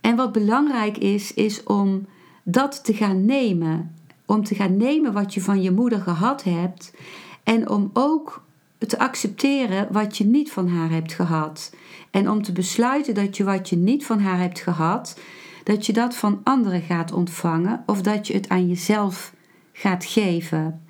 En 0.00 0.16
wat 0.16 0.32
belangrijk 0.32 0.98
is, 0.98 1.34
is 1.34 1.62
om 1.62 2.06
dat 2.42 2.84
te 2.84 2.94
gaan 2.94 3.24
nemen. 3.24 3.94
Om 4.26 4.44
te 4.44 4.54
gaan 4.54 4.76
nemen 4.76 5.12
wat 5.12 5.34
je 5.34 5.40
van 5.40 5.62
je 5.62 5.70
moeder 5.70 6.00
gehad 6.00 6.42
hebt. 6.42 6.94
En 7.42 7.68
om 7.68 7.90
ook 7.92 8.44
te 8.78 8.98
accepteren 8.98 9.88
wat 9.90 10.18
je 10.18 10.24
niet 10.24 10.52
van 10.52 10.68
haar 10.68 10.90
hebt 10.90 11.12
gehad. 11.12 11.74
En 12.10 12.30
om 12.30 12.42
te 12.42 12.52
besluiten 12.52 13.14
dat 13.14 13.36
je 13.36 13.44
wat 13.44 13.68
je 13.68 13.76
niet 13.76 14.06
van 14.06 14.20
haar 14.20 14.38
hebt 14.38 14.60
gehad 14.60 15.16
dat 15.62 15.86
je 15.86 15.92
dat 15.92 16.16
van 16.16 16.40
anderen 16.44 16.82
gaat 16.82 17.12
ontvangen 17.12 17.82
of 17.86 18.02
dat 18.02 18.26
je 18.26 18.34
het 18.34 18.48
aan 18.48 18.68
jezelf 18.68 19.34
gaat 19.72 20.04
geven. 20.04 20.82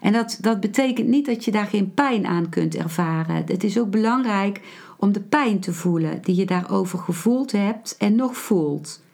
En 0.00 0.12
dat, 0.12 0.38
dat 0.40 0.60
betekent 0.60 1.08
niet 1.08 1.26
dat 1.26 1.44
je 1.44 1.50
daar 1.50 1.66
geen 1.66 1.94
pijn 1.94 2.26
aan 2.26 2.48
kunt 2.48 2.76
ervaren. 2.76 3.34
Het 3.46 3.64
is 3.64 3.78
ook 3.78 3.90
belangrijk 3.90 4.60
om 4.98 5.12
de 5.12 5.20
pijn 5.20 5.60
te 5.60 5.72
voelen 5.72 6.22
die 6.22 6.34
je 6.34 6.46
daarover 6.46 6.98
gevoeld 6.98 7.52
hebt 7.52 7.96
en 7.98 8.14
nog 8.14 8.36
voelt. 8.36 9.04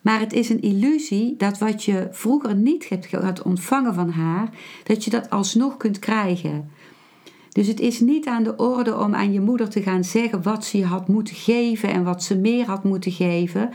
Maar 0.00 0.20
het 0.20 0.32
is 0.32 0.48
een 0.48 0.62
illusie 0.62 1.34
dat 1.36 1.58
wat 1.58 1.84
je 1.84 2.08
vroeger 2.10 2.54
niet 2.54 2.88
hebt 2.88 3.42
ontvangen 3.42 3.94
van 3.94 4.10
haar, 4.10 4.48
dat 4.84 5.04
je 5.04 5.10
dat 5.10 5.30
alsnog 5.30 5.76
kunt 5.76 5.98
krijgen. 5.98 6.70
Dus 7.52 7.66
het 7.66 7.80
is 7.80 8.00
niet 8.00 8.26
aan 8.26 8.42
de 8.42 8.56
orde 8.56 8.98
om 8.98 9.14
aan 9.14 9.32
je 9.32 9.40
moeder 9.40 9.68
te 9.68 9.82
gaan 9.82 10.04
zeggen 10.04 10.42
wat 10.42 10.64
ze 10.64 10.78
je 10.78 10.84
had 10.84 11.08
moeten 11.08 11.34
geven 11.34 11.88
en 11.88 12.04
wat 12.04 12.22
ze 12.22 12.36
meer 12.36 12.66
had 12.66 12.84
moeten 12.84 13.12
geven. 13.12 13.70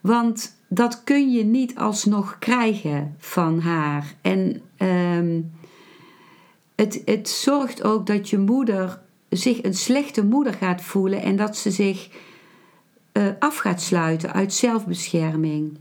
Want 0.00 0.56
dat 0.68 1.04
kun 1.04 1.32
je 1.32 1.44
niet 1.44 1.76
alsnog 1.76 2.38
krijgen 2.38 3.14
van 3.18 3.60
haar. 3.60 4.14
En 4.20 4.62
ehm, 4.76 5.40
het, 6.74 7.02
het 7.04 7.28
zorgt 7.28 7.82
ook 7.82 8.06
dat 8.06 8.30
je 8.30 8.38
moeder 8.38 9.00
zich 9.28 9.62
een 9.62 9.74
slechte 9.74 10.24
moeder 10.24 10.54
gaat 10.54 10.82
voelen 10.82 11.22
en 11.22 11.36
dat 11.36 11.56
ze 11.56 11.70
zich 11.70 12.08
uh, 13.12 13.26
af 13.38 13.56
gaat 13.56 13.82
sluiten 13.82 14.32
uit 14.32 14.52
zelfbescherming. 14.52 15.78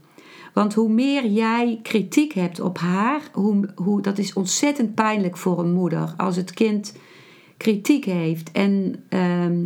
Want 0.53 0.74
hoe 0.74 0.89
meer 0.89 1.25
jij 1.25 1.79
kritiek 1.81 2.34
hebt 2.34 2.60
op 2.60 2.77
haar, 2.77 3.22
hoe, 3.34 3.69
hoe, 3.75 4.01
dat 4.01 4.17
is 4.17 4.34
ontzettend 4.34 4.95
pijnlijk 4.95 5.38
voor 5.38 5.60
een 5.60 5.74
moeder 5.74 6.13
als 6.17 6.36
het 6.36 6.53
kind 6.53 6.98
kritiek 7.57 8.05
heeft. 8.05 8.51
En 8.51 9.03
ehm, 9.10 9.65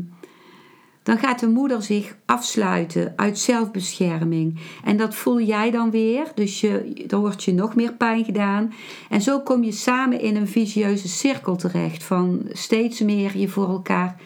dan 1.04 1.18
gaat 1.18 1.40
de 1.40 1.48
moeder 1.48 1.82
zich 1.82 2.16
afsluiten 2.26 3.14
uit 3.16 3.40
zelfbescherming. 3.40 4.60
En 4.84 4.98
dat 4.98 5.16
voel 5.16 5.42
jij 5.42 5.72
dan 5.72 5.92
weer, 5.92 6.32
dus 6.36 6.62
je, 6.62 7.04
dan 7.08 7.20
wordt 7.20 7.44
je 7.44 7.54
nog 7.54 7.76
meer 7.76 7.94
pijn 7.94 8.26
gedaan. 8.26 8.74
En 9.10 9.22
zo 9.22 9.40
kom 9.40 9.64
je 9.64 9.72
samen 9.72 10.22
in 10.22 10.36
een 10.36 10.48
visieuze 10.48 11.08
cirkel 11.08 11.56
terecht 11.56 12.04
van 12.04 12.42
steeds 12.52 13.00
meer 13.00 13.38
je 13.38 13.48
voor 13.48 13.70
elkaar 13.70 14.22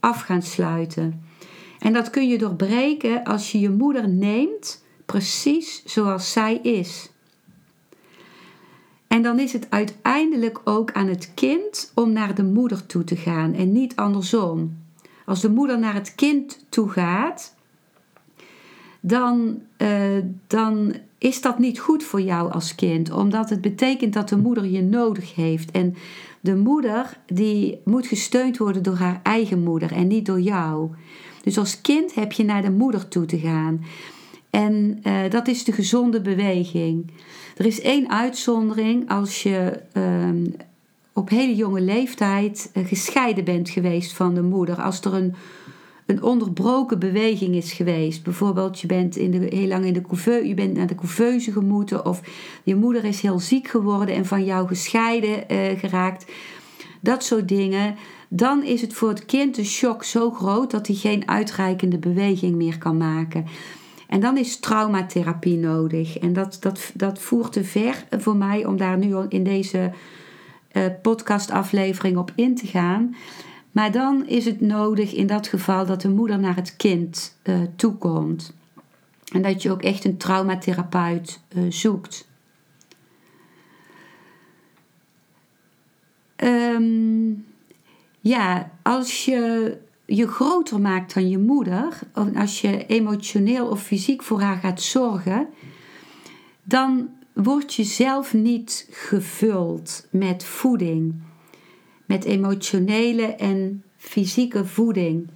af 0.00 0.20
gaan 0.20 0.42
sluiten. 0.42 1.24
En 1.78 1.92
dat 1.92 2.10
kun 2.10 2.28
je 2.28 2.38
doorbreken 2.38 3.24
als 3.24 3.52
je 3.52 3.60
je 3.60 3.70
moeder 3.70 4.08
neemt 4.08 4.84
precies 5.06 5.82
zoals 5.84 6.32
zij 6.32 6.54
is. 6.56 7.10
En 9.06 9.22
dan 9.22 9.38
is 9.38 9.52
het 9.52 9.66
uiteindelijk 9.70 10.60
ook 10.64 10.92
aan 10.92 11.06
het 11.06 11.32
kind 11.34 11.92
om 11.94 12.12
naar 12.12 12.34
de 12.34 12.44
moeder 12.44 12.86
toe 12.86 13.04
te 13.04 13.16
gaan 13.16 13.54
en 13.54 13.72
niet 13.72 13.96
andersom. 13.96 14.81
Als 15.26 15.40
de 15.40 15.50
moeder 15.50 15.78
naar 15.78 15.94
het 15.94 16.14
kind 16.14 16.64
toe 16.68 16.88
gaat, 16.88 17.54
dan, 19.00 19.62
uh, 19.78 20.18
dan 20.46 20.94
is 21.18 21.40
dat 21.40 21.58
niet 21.58 21.78
goed 21.78 22.02
voor 22.02 22.20
jou 22.20 22.52
als 22.52 22.74
kind, 22.74 23.10
omdat 23.10 23.50
het 23.50 23.60
betekent 23.60 24.12
dat 24.12 24.28
de 24.28 24.36
moeder 24.36 24.66
je 24.66 24.82
nodig 24.82 25.34
heeft. 25.34 25.70
En 25.70 25.94
de 26.40 26.56
moeder 26.56 27.18
die 27.26 27.80
moet 27.84 28.06
gesteund 28.06 28.58
worden 28.58 28.82
door 28.82 28.96
haar 28.96 29.20
eigen 29.22 29.62
moeder 29.62 29.92
en 29.92 30.06
niet 30.06 30.26
door 30.26 30.40
jou. 30.40 30.90
Dus 31.42 31.58
als 31.58 31.80
kind 31.80 32.14
heb 32.14 32.32
je 32.32 32.44
naar 32.44 32.62
de 32.62 32.70
moeder 32.70 33.08
toe 33.08 33.24
te 33.24 33.38
gaan. 33.38 33.84
En 34.50 35.00
uh, 35.02 35.30
dat 35.30 35.48
is 35.48 35.64
de 35.64 35.72
gezonde 35.72 36.20
beweging. 36.20 37.10
Er 37.56 37.66
is 37.66 37.80
één 37.80 38.10
uitzondering 38.10 39.08
als 39.10 39.42
je 39.42 39.80
uh, 39.92 40.52
op 41.12 41.28
hele 41.28 41.54
jonge 41.54 41.80
leeftijd 41.80 42.70
uh, 42.74 42.86
gescheiden 42.86 43.44
bent 43.44 43.70
geweest 43.70 44.12
van 44.12 44.34
de 44.34 44.42
moeder. 44.42 44.82
Als 44.82 45.00
er 45.00 45.14
een, 45.14 45.34
een 46.06 46.22
onderbroken 46.22 46.98
beweging 46.98 47.54
is 47.54 47.72
geweest. 47.72 48.22
Bijvoorbeeld, 48.22 48.80
je 48.80 48.86
bent 48.86 49.16
in 49.16 49.30
de, 49.30 49.56
heel 49.56 49.66
lang 49.66 49.84
in 49.84 49.92
de 49.92 50.00
couveuse, 50.00 50.48
je 50.48 50.54
bent 50.54 50.76
naar 50.76 50.86
de 50.86 50.94
couveuse 50.94 51.52
gemoeten. 51.52 52.06
Of 52.06 52.20
je 52.62 52.74
moeder 52.74 53.04
is 53.04 53.20
heel 53.20 53.38
ziek 53.38 53.68
geworden 53.68 54.14
en 54.14 54.26
van 54.26 54.44
jou 54.44 54.66
gescheiden 54.66 55.44
uh, 55.50 55.78
geraakt. 55.78 56.32
Dat 57.00 57.24
soort 57.24 57.48
dingen. 57.48 57.96
Dan 58.28 58.64
is 58.64 58.80
het 58.80 58.92
voor 58.92 59.08
het 59.08 59.24
kind 59.24 59.54
de 59.54 59.64
shock 59.64 60.04
zo 60.04 60.30
groot 60.30 60.70
dat 60.70 60.86
hij 60.86 60.96
geen 60.96 61.28
uitreikende 61.28 61.98
beweging 61.98 62.56
meer 62.56 62.78
kan 62.78 62.96
maken. 62.96 63.46
En 64.08 64.20
dan 64.20 64.36
is 64.36 64.56
traumatherapie 64.56 65.56
nodig. 65.56 66.18
En 66.18 66.32
dat, 66.32 66.56
dat, 66.60 66.90
dat 66.94 67.18
voert 67.18 67.52
te 67.52 67.64
ver 67.64 68.04
voor 68.10 68.36
mij 68.36 68.64
om 68.64 68.76
daar 68.76 68.98
nu 68.98 69.16
in 69.28 69.44
deze 69.44 69.92
podcastaflevering 71.02 72.16
op 72.16 72.32
in 72.34 72.54
te 72.54 72.66
gaan. 72.66 73.16
Maar 73.72 73.92
dan 73.92 74.26
is 74.26 74.44
het 74.44 74.60
nodig 74.60 75.12
in 75.12 75.26
dat 75.26 75.46
geval 75.46 75.86
dat 75.86 76.00
de 76.00 76.10
moeder 76.10 76.38
naar 76.38 76.56
het 76.56 76.76
kind 76.76 77.38
uh, 77.44 77.60
toekomt. 77.76 78.54
En 79.32 79.42
dat 79.42 79.62
je 79.62 79.70
ook 79.70 79.82
echt 79.82 80.04
een 80.04 80.16
traumatherapeut 80.16 81.40
uh, 81.56 81.62
zoekt. 81.68 82.28
Um, 86.36 87.44
ja, 88.20 88.70
als 88.82 89.24
je 89.24 89.76
je 90.06 90.26
groter 90.28 90.80
maakt 90.80 91.14
dan 91.14 91.28
je 91.28 91.38
moeder, 91.38 91.98
als 92.34 92.60
je 92.60 92.86
emotioneel 92.86 93.66
of 93.66 93.82
fysiek 93.82 94.22
voor 94.22 94.40
haar 94.40 94.56
gaat 94.56 94.80
zorgen, 94.80 95.48
dan 96.62 97.08
word 97.32 97.74
je 97.74 97.84
zelf 97.84 98.34
niet 98.34 98.88
gevuld 98.90 100.06
met 100.10 100.44
voeding, 100.44 101.14
met 102.06 102.24
emotionele 102.24 103.26
en 103.26 103.82
fysieke 103.96 104.64
voeding. 104.64 105.28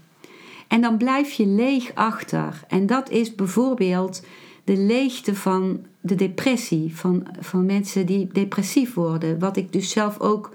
En 0.69 0.81
dan 0.81 0.97
blijf 0.97 1.33
je 1.33 1.47
leeg 1.47 1.95
achter. 1.95 2.65
En 2.69 2.87
dat 2.87 3.11
is 3.11 3.35
bijvoorbeeld 3.35 4.23
de 4.65 4.77
leegte 4.77 5.35
van 5.35 5.87
de 6.01 6.15
depressie, 6.15 6.97
van, 6.97 7.27
van 7.41 7.67
mensen 7.67 8.07
die 8.07 8.29
depressief 8.33 8.95
worden, 8.95 9.39
wat 9.39 9.57
ik 9.57 9.73
dus 9.73 9.91
zelf 9.91 10.21
ook 10.21 10.55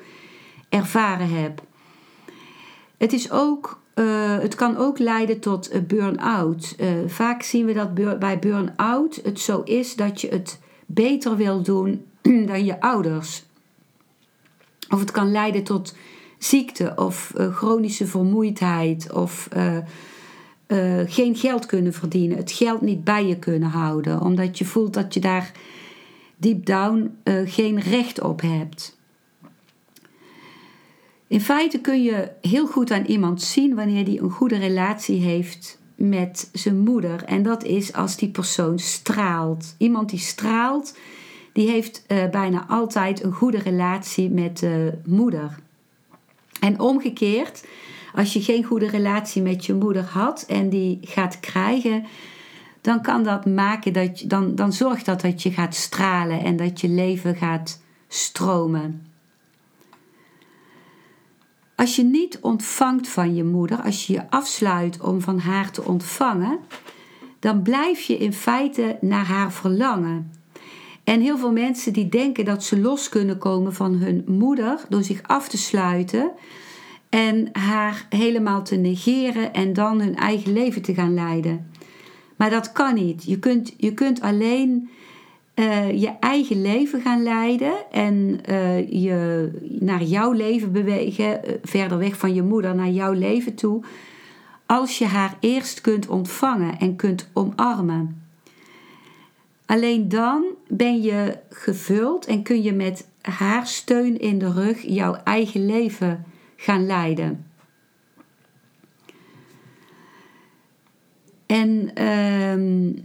ervaren 0.70 1.30
heb. 1.30 1.64
Het, 2.98 3.14
is 3.14 3.32
ook, 3.32 3.82
uh, 3.96 4.38
het 4.40 4.56
kan 4.56 4.78
ook 4.78 5.00
leiden 5.00 5.40
tot 5.40 5.88
burn-out. 5.88 6.76
Uh, 6.80 6.88
vaak 7.08 7.44
zien 7.44 7.66
we 7.66 7.74
dat 7.74 8.20
bij 8.20 8.40
burn-out 8.40 9.20
het 9.24 9.40
zo 9.40 9.62
is 9.62 9.96
dat 9.96 10.22
je 10.22 10.28
het 10.28 10.60
beter 10.94 11.36
wil 11.36 11.62
doen 11.62 12.06
dan 12.52 12.66
je 12.66 12.82
ouders. 12.82 13.44
Of 14.90 15.00
het 15.00 15.12
kan 15.12 15.32
leiden 15.32 15.64
tot 15.64 15.96
ziekte 16.38 16.94
of 16.96 17.34
uh, 17.38 17.56
chronische 17.56 18.08
vermoeidheid 18.08 19.12
of 19.12 19.48
geen 21.06 21.36
geld 21.36 21.66
kunnen 21.66 21.94
verdienen, 21.94 22.38
het 22.38 22.52
geld 22.52 22.82
niet 22.82 23.04
bij 23.04 23.26
je 23.26 23.40
kunnen 23.40 23.70
houden, 23.70 24.22
omdat 24.22 24.58
je 24.58 24.66
voelt 24.66 24.94
dat 24.94 25.14
je 25.14 25.20
daar 25.20 25.52
deep 26.38 26.66
down 26.66 27.18
geen 27.46 27.80
recht 27.80 28.22
op 28.22 28.42
hebt. 28.42 28.98
In 31.32 31.42
feite 31.42 31.80
kun 31.80 32.04
je 32.04 32.32
heel 32.42 32.68
goed 32.68 32.92
aan 32.92 33.06
iemand 33.06 33.42
zien 33.42 33.76
wanneer 33.76 34.06
die 34.06 34.22
een 34.22 34.30
goede 34.30 34.58
relatie 34.58 35.20
heeft 35.20 35.81
met 36.04 36.50
zijn 36.54 36.80
moeder. 36.80 37.24
En 37.24 37.44
dat 37.44 37.64
is 37.64 37.94
als 37.94 38.18
die 38.18 38.30
persoon 38.30 38.80
straalt. 38.80 39.76
Iemand 39.78 40.10
die 40.10 40.20
straalt, 40.20 40.98
die 41.54 41.70
heeft 41.70 42.06
uh, 42.08 42.30
bijna 42.30 42.66
altijd 42.68 43.24
een 43.24 43.34
goede 43.34 43.60
relatie 43.60 44.30
met 44.30 44.58
de 44.58 44.98
moeder. 45.06 45.60
En 46.60 46.80
omgekeerd, 46.80 47.66
als 48.16 48.34
je 48.34 48.42
geen 48.42 48.64
goede 48.64 48.88
relatie 48.88 49.42
met 49.42 49.66
je 49.66 49.74
moeder 49.74 50.04
had 50.04 50.44
en 50.48 50.70
die 50.70 51.00
gaat 51.02 51.40
krijgen, 51.40 52.06
dan 52.82 53.02
kan 53.02 53.24
dat 53.24 53.46
maken 53.46 53.94
dat 53.94 54.20
je, 54.20 54.28
dan, 54.28 54.56
dan 54.56 54.74
zorgt 54.74 55.06
dat 55.06 55.22
dat 55.22 55.44
je 55.44 55.52
gaat 55.52 55.76
stralen 55.76 56.44
en 56.44 56.56
dat 56.56 56.82
je 56.82 56.90
leven 56.90 57.36
gaat 57.36 57.82
stromen. 58.08 59.11
Als 61.82 61.96
je 61.96 62.04
niet 62.04 62.40
ontvangt 62.42 63.08
van 63.08 63.36
je 63.36 63.44
moeder, 63.44 63.82
als 63.82 64.08
je 64.08 64.14
je 64.14 64.30
afsluit 64.30 65.02
om 65.02 65.22
van 65.22 65.40
haar 65.40 65.72
te 65.72 65.84
ontvangen, 65.84 66.60
dan 67.40 67.62
blijf 67.62 68.02
je 68.02 68.18
in 68.18 68.34
feite 68.34 68.98
naar 69.00 69.26
haar 69.26 69.52
verlangen. 69.52 70.32
En 71.04 71.22
heel 71.22 71.38
veel 71.38 71.52
mensen 71.52 71.94
die 71.94 72.10
denken 72.10 72.46
dat 72.46 72.64
ze 72.64 72.80
los 72.80 73.10
kunnen 73.10 73.38
komen 73.38 73.74
van 73.74 73.94
hun 73.94 74.24
moeder 74.28 74.86
door 74.90 75.04
zich 75.04 75.22
af 75.24 75.48
te 75.48 75.58
sluiten 75.58 76.32
en 77.10 77.50
haar 77.52 78.06
helemaal 78.10 78.64
te 78.64 78.76
negeren 78.76 79.54
en 79.54 79.74
dan 79.74 80.02
hun 80.02 80.16
eigen 80.16 80.54
leven 80.54 80.82
te 80.82 80.94
gaan 80.94 81.14
leiden. 81.14 81.72
Maar 82.36 82.50
dat 82.50 82.72
kan 82.72 82.94
niet. 82.94 83.24
Je 83.24 83.40
kunt, 83.40 83.74
je 83.78 83.94
kunt 83.94 84.22
alleen 84.22 84.90
uh, 85.56 86.02
je 86.02 86.14
eigen 86.20 86.62
leven 86.62 87.02
gaan 87.02 87.24
leiden 87.24 87.92
en 87.92 88.40
uh, 88.50 88.92
je 88.92 89.50
naar 89.80 90.04
jouw 90.04 90.32
leven 90.32 90.72
bewegen, 90.72 91.50
uh, 91.50 91.56
verder 91.64 91.98
weg 91.98 92.18
van 92.18 92.34
je 92.34 92.44
moeder 92.44 92.76
naar 92.76 92.90
jouw 92.90 93.14
leven 93.14 93.56
toe, 93.56 93.84
als 94.66 94.98
je 94.98 95.06
haar 95.06 95.38
eerst 95.40 95.82
kunt 95.82 96.08
ontvangen 96.08 96.80
en 96.80 96.96
kunt 96.96 97.30
omarmen. 97.34 98.24
Alleen 99.66 100.10
dan 100.10 100.44
ben 100.68 101.02
je 101.02 101.38
gevuld 101.50 102.26
en 102.26 102.44
kun 102.44 102.62
je 102.62 102.74
met 102.74 103.08
haar 103.22 103.68
steun 103.68 104.20
in 104.20 104.40
de 104.40 104.52
rug 104.52 104.82
jouw 104.82 105.14
eigen 105.14 105.66
leven 105.66 106.26
gaan 106.56 106.86
leiden. 106.86 107.46
En 111.46 111.92
uh, 112.02 113.04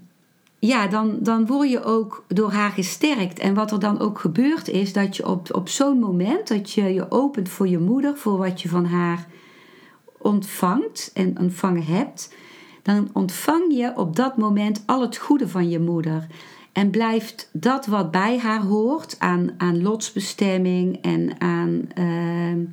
ja, 0.58 0.86
dan, 0.86 1.16
dan 1.20 1.46
word 1.46 1.70
je 1.70 1.84
ook 1.84 2.24
door 2.28 2.50
haar 2.50 2.70
gesterkt. 2.70 3.38
En 3.38 3.54
wat 3.54 3.70
er 3.70 3.80
dan 3.80 3.98
ook 4.00 4.18
gebeurt 4.18 4.68
is 4.68 4.92
dat 4.92 5.16
je 5.16 5.26
op, 5.26 5.54
op 5.54 5.68
zo'n 5.68 5.98
moment 5.98 6.48
dat 6.48 6.70
je 6.70 6.94
je 6.94 7.10
opent 7.10 7.48
voor 7.48 7.68
je 7.68 7.78
moeder, 7.78 8.16
voor 8.16 8.36
wat 8.36 8.62
je 8.62 8.68
van 8.68 8.84
haar 8.84 9.26
ontvangt 10.18 11.10
en 11.14 11.38
ontvangen 11.38 11.84
hebt, 11.84 12.34
dan 12.82 13.08
ontvang 13.12 13.74
je 13.74 13.92
op 13.96 14.16
dat 14.16 14.36
moment 14.36 14.82
al 14.86 15.00
het 15.00 15.16
goede 15.16 15.48
van 15.48 15.68
je 15.68 15.80
moeder. 15.80 16.26
En 16.72 16.90
blijft 16.90 17.50
dat 17.52 17.86
wat 17.86 18.10
bij 18.10 18.38
haar 18.38 18.60
hoort 18.60 19.16
aan, 19.18 19.50
aan 19.56 19.82
lotsbestemming 19.82 20.98
en 21.02 21.40
aan. 21.40 21.88
Uh, 21.98 22.64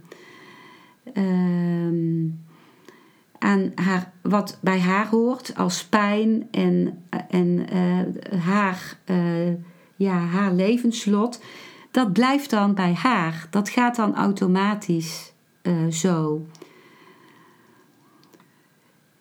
aan 3.44 3.72
haar, 3.76 4.12
wat 4.22 4.58
bij 4.62 4.80
haar 4.80 5.08
hoort 5.08 5.54
als 5.58 5.86
pijn 5.86 6.48
en, 6.52 7.04
en 7.30 7.66
uh, 7.74 8.42
haar, 8.42 8.98
uh, 9.06 9.54
ja, 9.96 10.18
haar 10.18 10.54
levenslot, 10.54 11.44
dat 11.92 12.14
blijft 12.14 12.50
dan 12.50 12.74
bij 12.74 12.94
haar. 12.94 13.48
Dat 13.50 13.70
gaat 13.70 13.96
dan 13.96 14.16
automatisch 14.16 15.34
uh, 15.64 15.88
zo. 15.88 16.46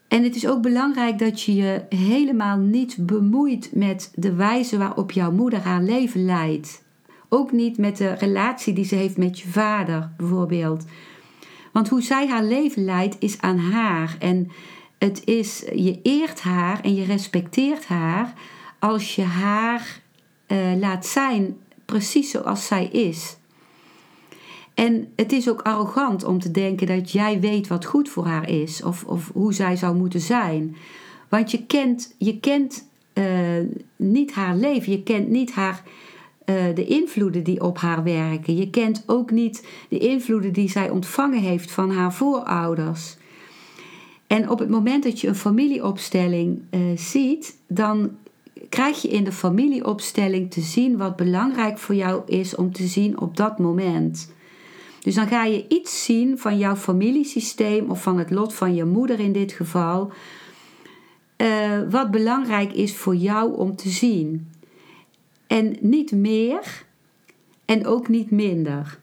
En 0.09 0.23
het 0.23 0.37
is 0.37 0.47
ook 0.47 0.63
belangrijk 0.63 1.19
dat 1.19 1.43
je 1.43 1.55
je 1.55 1.85
helemaal 1.89 2.59
niet 2.59 2.97
bemoeit 3.01 3.71
met 3.75 4.13
de 4.15 4.35
wijze 4.35 4.79
waarop 4.79 5.11
jouw 5.11 5.33
moeder 5.33 5.61
haar 5.61 5.83
leven 5.83 6.25
leidt. 6.25 6.83
Ook 7.29 7.53
niet 7.53 7.79
met 7.79 7.97
de 7.97 8.13
relatie 8.13 8.75
die 8.75 8.85
ze 8.85 8.95
heeft 8.95 9.17
met 9.17 9.39
je 9.39 9.49
vader, 9.49 10.11
bijvoorbeeld. 10.17 10.85
Want 11.73 11.89
hoe 11.89 12.03
zij 12.03 12.29
haar 12.29 12.45
leven 12.45 12.85
leidt 12.85 13.17
is 13.19 13.41
aan 13.41 13.59
haar. 13.59 14.17
En 14.19 14.51
het 14.99 15.23
is, 15.25 15.65
je 15.75 15.99
eert 16.03 16.41
haar 16.41 16.81
en 16.81 16.95
je 16.95 17.05
respecteert 17.05 17.87
haar 17.87 18.33
als 18.79 19.15
je 19.15 19.23
haar 19.23 20.01
uh, 20.47 20.59
laat 20.79 21.07
zijn 21.07 21.57
precies 21.85 22.31
zoals 22.31 22.67
zij 22.67 22.87
is. 22.87 23.37
En 24.75 25.13
het 25.17 25.33
is 25.33 25.49
ook 25.49 25.63
arrogant 25.63 26.25
om 26.25 26.39
te 26.39 26.51
denken 26.51 26.87
dat 26.87 27.11
jij 27.11 27.41
weet 27.41 27.67
wat 27.67 27.85
goed 27.85 28.09
voor 28.09 28.27
haar 28.27 28.49
is 28.49 28.83
of, 28.83 29.05
of 29.05 29.31
hoe 29.33 29.53
zij 29.53 29.77
zou 29.77 29.97
moeten 29.97 30.21
zijn. 30.21 30.77
Want 31.29 31.51
je 31.51 31.67
kent, 31.67 32.15
je 32.19 32.41
kent 32.41 32.89
uh, 33.15 33.25
niet 33.97 34.33
haar 34.33 34.57
leven, 34.57 34.93
je 34.93 35.03
kent 35.03 35.29
niet 35.29 35.53
haar 35.53 35.83
eh, 36.45 36.65
de 36.75 36.85
invloeden 36.85 37.45
die 37.45 37.61
op 37.61 37.79
haar 37.79 38.03
werken. 38.03 38.57
Je 38.57 38.71
kent 38.71 39.03
ook 39.07 39.31
niet 39.31 39.67
de 39.89 39.99
invloeden 39.99 40.53
die 40.53 40.69
zij 40.71 40.91
ontvangen 40.91 41.41
heeft 41.41 41.71
van 41.71 41.91
haar 41.91 42.13
voorouders. 42.15 43.17
En 44.27 44.51
op 44.51 44.59
het 44.59 44.69
moment 44.69 45.03
dat 45.03 45.21
je 45.21 45.29
een 45.29 45.35
familieopstelling 45.35 46.61
uh, 46.71 46.81
ziet, 46.97 47.57
dan 47.67 48.11
krijg 48.69 49.03
je 49.03 49.09
in 49.09 49.25
de 49.25 49.33
familieopstelling 49.33 50.51
te 50.51 50.61
zien 50.61 50.97
wat 50.97 51.17
belangrijk 51.17 51.79
voor 51.79 51.95
jou 51.95 52.23
is 52.27 52.55
om 52.55 52.73
te 52.73 52.87
zien 52.87 53.21
op 53.21 53.37
dat 53.37 53.59
moment. 53.59 54.33
Dus 55.01 55.15
dan 55.15 55.27
ga 55.27 55.45
je 55.45 55.65
iets 55.69 56.05
zien 56.05 56.39
van 56.39 56.59
jouw 56.59 56.77
familiesysteem 56.77 57.91
of 57.91 58.03
van 58.03 58.19
het 58.19 58.31
lot 58.31 58.55
van 58.55 58.75
je 58.75 58.85
moeder 58.85 59.21
in 59.21 59.33
dit 59.33 59.53
geval, 59.53 60.13
uh, 61.37 61.47
wat 61.91 62.11
belangrijk 62.11 62.73
is 62.73 62.97
voor 62.97 63.17
jou 63.17 63.57
om 63.57 63.77
te 63.77 63.89
zien. 63.89 64.52
En 65.53 65.77
niet 65.81 66.13
meer 66.13 66.85
en 67.65 67.87
ook 67.87 68.09
niet 68.09 68.31
minder. 68.31 68.99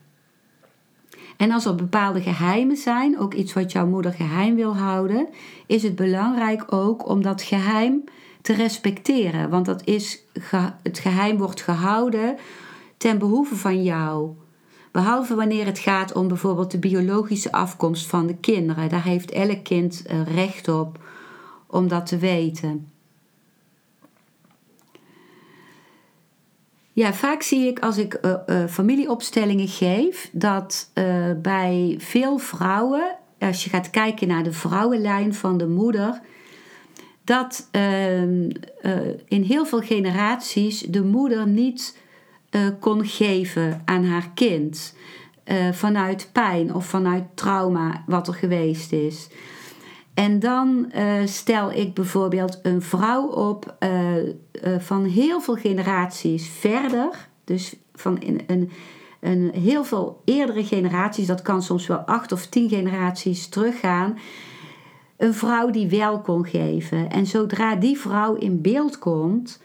En 1.37 1.51
als 1.51 1.65
er 1.65 1.75
bepaalde 1.75 2.21
geheimen 2.21 2.77
zijn, 2.77 3.19
ook 3.19 3.33
iets 3.33 3.53
wat 3.53 3.71
jouw 3.71 3.87
moeder 3.87 4.13
geheim 4.13 4.55
wil 4.55 4.77
houden, 4.77 5.27
is 5.65 5.83
het 5.83 5.95
belangrijk 5.95 6.73
ook 6.73 7.09
om 7.09 7.21
dat 7.21 7.41
geheim 7.41 8.03
te 8.41 8.53
respecteren. 8.53 9.49
Want 9.49 9.65
dat 9.65 9.81
is, 9.85 10.23
het 10.83 10.99
geheim 10.99 11.37
wordt 11.37 11.61
gehouden 11.61 12.37
ten 12.97 13.17
behoeve 13.17 13.55
van 13.55 13.83
jou. 13.83 14.29
Behalve 14.91 15.35
wanneer 15.35 15.65
het 15.65 15.79
gaat 15.79 16.13
om 16.13 16.27
bijvoorbeeld 16.27 16.71
de 16.71 16.79
biologische 16.79 17.51
afkomst 17.51 18.07
van 18.07 18.27
de 18.27 18.35
kinderen. 18.35 18.89
Daar 18.89 19.03
heeft 19.03 19.31
elk 19.31 19.63
kind 19.63 20.05
eh, 20.05 20.35
recht 20.35 20.67
op 20.67 20.99
om 21.67 21.87
dat 21.87 22.05
te 22.05 22.17
weten. 22.17 22.87
Ja, 26.99 27.13
vaak 27.13 27.41
zie 27.41 27.67
ik 27.67 27.79
als 27.79 27.97
ik 27.97 28.19
uh, 28.21 28.35
uh, 28.47 28.65
familieopstellingen 28.65 29.67
geef 29.67 30.29
dat 30.31 30.91
uh, 30.93 31.25
bij 31.41 31.95
veel 31.97 32.37
vrouwen, 32.37 33.15
als 33.39 33.63
je 33.63 33.69
gaat 33.69 33.89
kijken 33.89 34.27
naar 34.27 34.43
de 34.43 34.51
vrouwenlijn 34.51 35.33
van 35.33 35.57
de 35.57 35.67
moeder, 35.67 36.21
dat 37.23 37.67
ehm, 37.71 38.49
in 39.27 39.41
heel 39.41 39.65
veel 39.65 39.81
generaties 39.81 40.79
de 40.79 41.03
moeder 41.03 41.47
niet 41.47 41.97
kon 42.79 43.05
geven 43.05 43.81
aan 43.85 44.05
haar 44.05 44.29
kind. 44.33 44.95
vanuit 45.71 46.29
pijn 46.31 46.73
of 46.73 46.85
vanuit 46.85 47.23
trauma 47.33 48.03
wat 48.07 48.27
er 48.27 48.33
geweest 48.33 48.91
is. 48.91 49.27
En 50.19 50.39
dan 50.39 50.91
eh, 50.91 51.25
stel 51.25 51.71
ik 51.71 51.93
bijvoorbeeld 51.93 52.59
een 52.63 52.81
vrouw 52.81 53.27
op 53.27 53.75
eh, 53.79 54.17
eh, 54.17 54.29
van 54.79 55.03
heel 55.05 55.41
veel 55.41 55.55
generaties 55.55 56.49
verder. 56.49 57.29
Dus 57.43 57.75
van 57.93 58.17
een, 58.19 58.41
een, 58.47 58.71
een, 59.19 59.51
heel 59.53 59.83
veel 59.83 60.21
eerdere 60.25 60.63
generaties, 60.63 61.27
dat 61.27 61.41
kan 61.41 61.63
soms 61.63 61.87
wel 61.87 61.97
acht 61.97 62.31
of 62.31 62.45
tien 62.45 62.69
generaties 62.69 63.47
teruggaan. 63.47 64.17
Een 65.17 65.33
vrouw 65.33 65.69
die 65.69 65.89
wel 65.89 66.21
kon 66.21 66.45
geven. 66.45 67.09
En 67.09 67.25
zodra 67.25 67.75
die 67.75 67.99
vrouw 67.99 68.35
in 68.35 68.61
beeld 68.61 68.99
komt, 68.99 69.61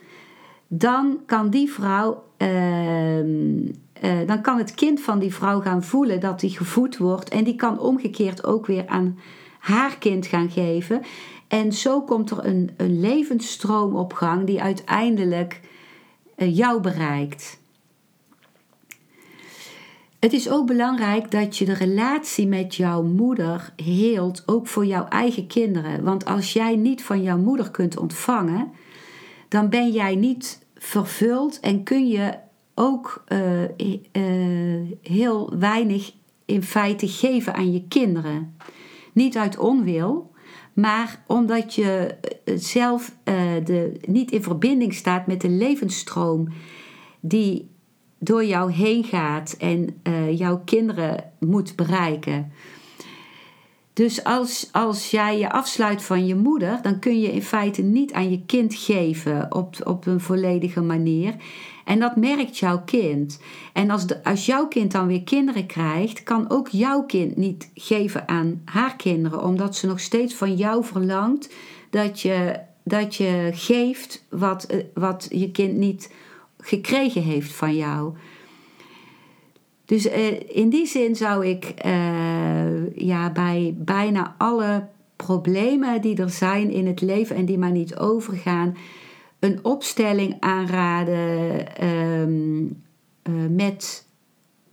dan 0.67 1.19
kan 1.25 1.49
die 1.49 1.71
vrouw. 1.71 2.23
Ehm, 2.37 3.71
dan 4.25 4.41
kan 4.41 4.57
het 4.57 4.73
kind 4.73 5.01
van 5.01 5.19
die 5.19 5.33
vrouw 5.33 5.61
gaan 5.61 5.83
voelen 5.83 6.19
dat 6.19 6.39
die 6.39 6.49
gevoed 6.49 6.97
wordt. 6.97 7.29
En 7.29 7.43
die 7.43 7.55
kan 7.55 7.79
omgekeerd 7.79 8.45
ook 8.45 8.65
weer 8.65 8.87
aan 8.87 9.17
haar 9.65 9.97
kind 9.97 10.25
gaan 10.25 10.49
geven. 10.49 11.01
En 11.47 11.73
zo 11.73 12.01
komt 12.01 12.29
er 12.31 12.45
een, 12.45 12.69
een 12.77 12.99
levensstroom 12.99 13.95
op 13.95 14.13
gang 14.13 14.45
die 14.45 14.61
uiteindelijk 14.61 15.61
uh, 16.37 16.57
jou 16.57 16.81
bereikt. 16.81 17.59
Het 20.19 20.33
is 20.33 20.49
ook 20.49 20.67
belangrijk 20.67 21.31
dat 21.31 21.57
je 21.57 21.65
de 21.65 21.73
relatie 21.73 22.47
met 22.47 22.75
jouw 22.75 23.03
moeder 23.03 23.73
heelt, 23.75 24.43
ook 24.45 24.67
voor 24.67 24.85
jouw 24.85 25.07
eigen 25.07 25.47
kinderen. 25.47 26.03
Want 26.03 26.25
als 26.25 26.53
jij 26.53 26.75
niet 26.75 27.03
van 27.03 27.21
jouw 27.21 27.37
moeder 27.37 27.71
kunt 27.71 27.97
ontvangen, 27.97 28.71
dan 29.47 29.69
ben 29.69 29.91
jij 29.91 30.15
niet 30.15 30.65
vervuld 30.75 31.59
en 31.59 31.83
kun 31.83 32.07
je 32.07 32.33
ook 32.75 33.23
uh, 33.27 33.61
uh, 33.61 34.97
heel 35.01 35.53
weinig 35.59 36.13
in 36.45 36.63
feite 36.63 37.07
geven 37.07 37.53
aan 37.53 37.73
je 37.73 37.87
kinderen. 37.87 38.55
Niet 39.15 39.37
uit 39.37 39.57
onwil, 39.57 40.31
maar 40.73 41.23
omdat 41.27 41.73
je 41.73 42.15
eh, 42.43 42.53
zelf 42.57 43.15
uh, 43.23 43.35
de, 43.63 43.99
niet 44.05 44.31
in 44.31 44.43
verbinding 44.43 44.93
staat 44.93 45.27
met 45.27 45.41
de 45.41 45.49
levensstroom 45.49 46.47
die 47.19 47.69
door 48.19 48.45
jou 48.45 48.71
heen 48.71 49.03
gaat 49.03 49.55
en 49.59 50.01
uh, 50.03 50.37
jouw 50.37 50.61
kinderen 50.65 51.31
moet 51.39 51.75
bereiken. 51.75 52.51
Dus 53.93 54.23
als, 54.23 54.69
als 54.71 55.11
jij 55.11 55.39
je 55.39 55.51
afsluit 55.51 56.03
van 56.03 56.25
je 56.25 56.35
moeder, 56.35 56.79
dan 56.81 56.99
kun 56.99 57.19
je 57.19 57.31
in 57.31 57.43
feite 57.43 57.81
niet 57.81 58.13
aan 58.13 58.31
je 58.31 58.45
kind 58.45 58.75
geven 58.75 59.55
op, 59.55 59.75
op 59.83 60.05
een 60.05 60.19
volledige 60.19 60.81
manier. 60.81 61.35
En 61.85 61.99
dat 61.99 62.15
merkt 62.15 62.57
jouw 62.57 62.81
kind. 62.85 63.39
En 63.73 63.89
als, 63.89 64.07
de, 64.07 64.23
als 64.23 64.45
jouw 64.45 64.67
kind 64.67 64.91
dan 64.91 65.07
weer 65.07 65.23
kinderen 65.23 65.65
krijgt, 65.65 66.23
kan 66.23 66.49
ook 66.49 66.67
jouw 66.67 67.03
kind 67.03 67.35
niet 67.35 67.71
geven 67.73 68.27
aan 68.27 68.61
haar 68.65 68.95
kinderen, 68.95 69.43
omdat 69.43 69.75
ze 69.75 69.87
nog 69.87 69.99
steeds 69.99 70.33
van 70.33 70.55
jou 70.55 70.83
verlangt 70.83 71.53
dat 71.89 72.21
je, 72.21 72.59
dat 72.83 73.15
je 73.15 73.49
geeft 73.53 74.25
wat, 74.29 74.63
eh, 74.63 74.83
wat 74.93 75.27
je 75.29 75.51
kind 75.51 75.77
niet 75.77 76.13
gekregen 76.59 77.21
heeft 77.21 77.51
van 77.51 77.75
jou. 77.75 78.13
Dus 79.85 80.07
eh, 80.07 80.55
in 80.57 80.69
die 80.69 80.85
zin 80.85 81.15
zou 81.15 81.45
ik 81.45 81.65
eh, 81.65 82.95
ja, 82.95 83.31
bij 83.31 83.75
bijna 83.77 84.35
alle 84.37 84.87
problemen 85.15 86.01
die 86.01 86.17
er 86.17 86.29
zijn 86.29 86.71
in 86.71 86.87
het 86.87 87.01
leven 87.01 87.35
en 87.35 87.45
die 87.45 87.57
maar 87.57 87.71
niet 87.71 87.95
overgaan, 87.97 88.77
een 89.39 89.59
opstelling 89.61 90.35
aanraden 90.39 91.75
ehm, 91.77 92.65
eh, 93.21 93.33
met 93.49 94.07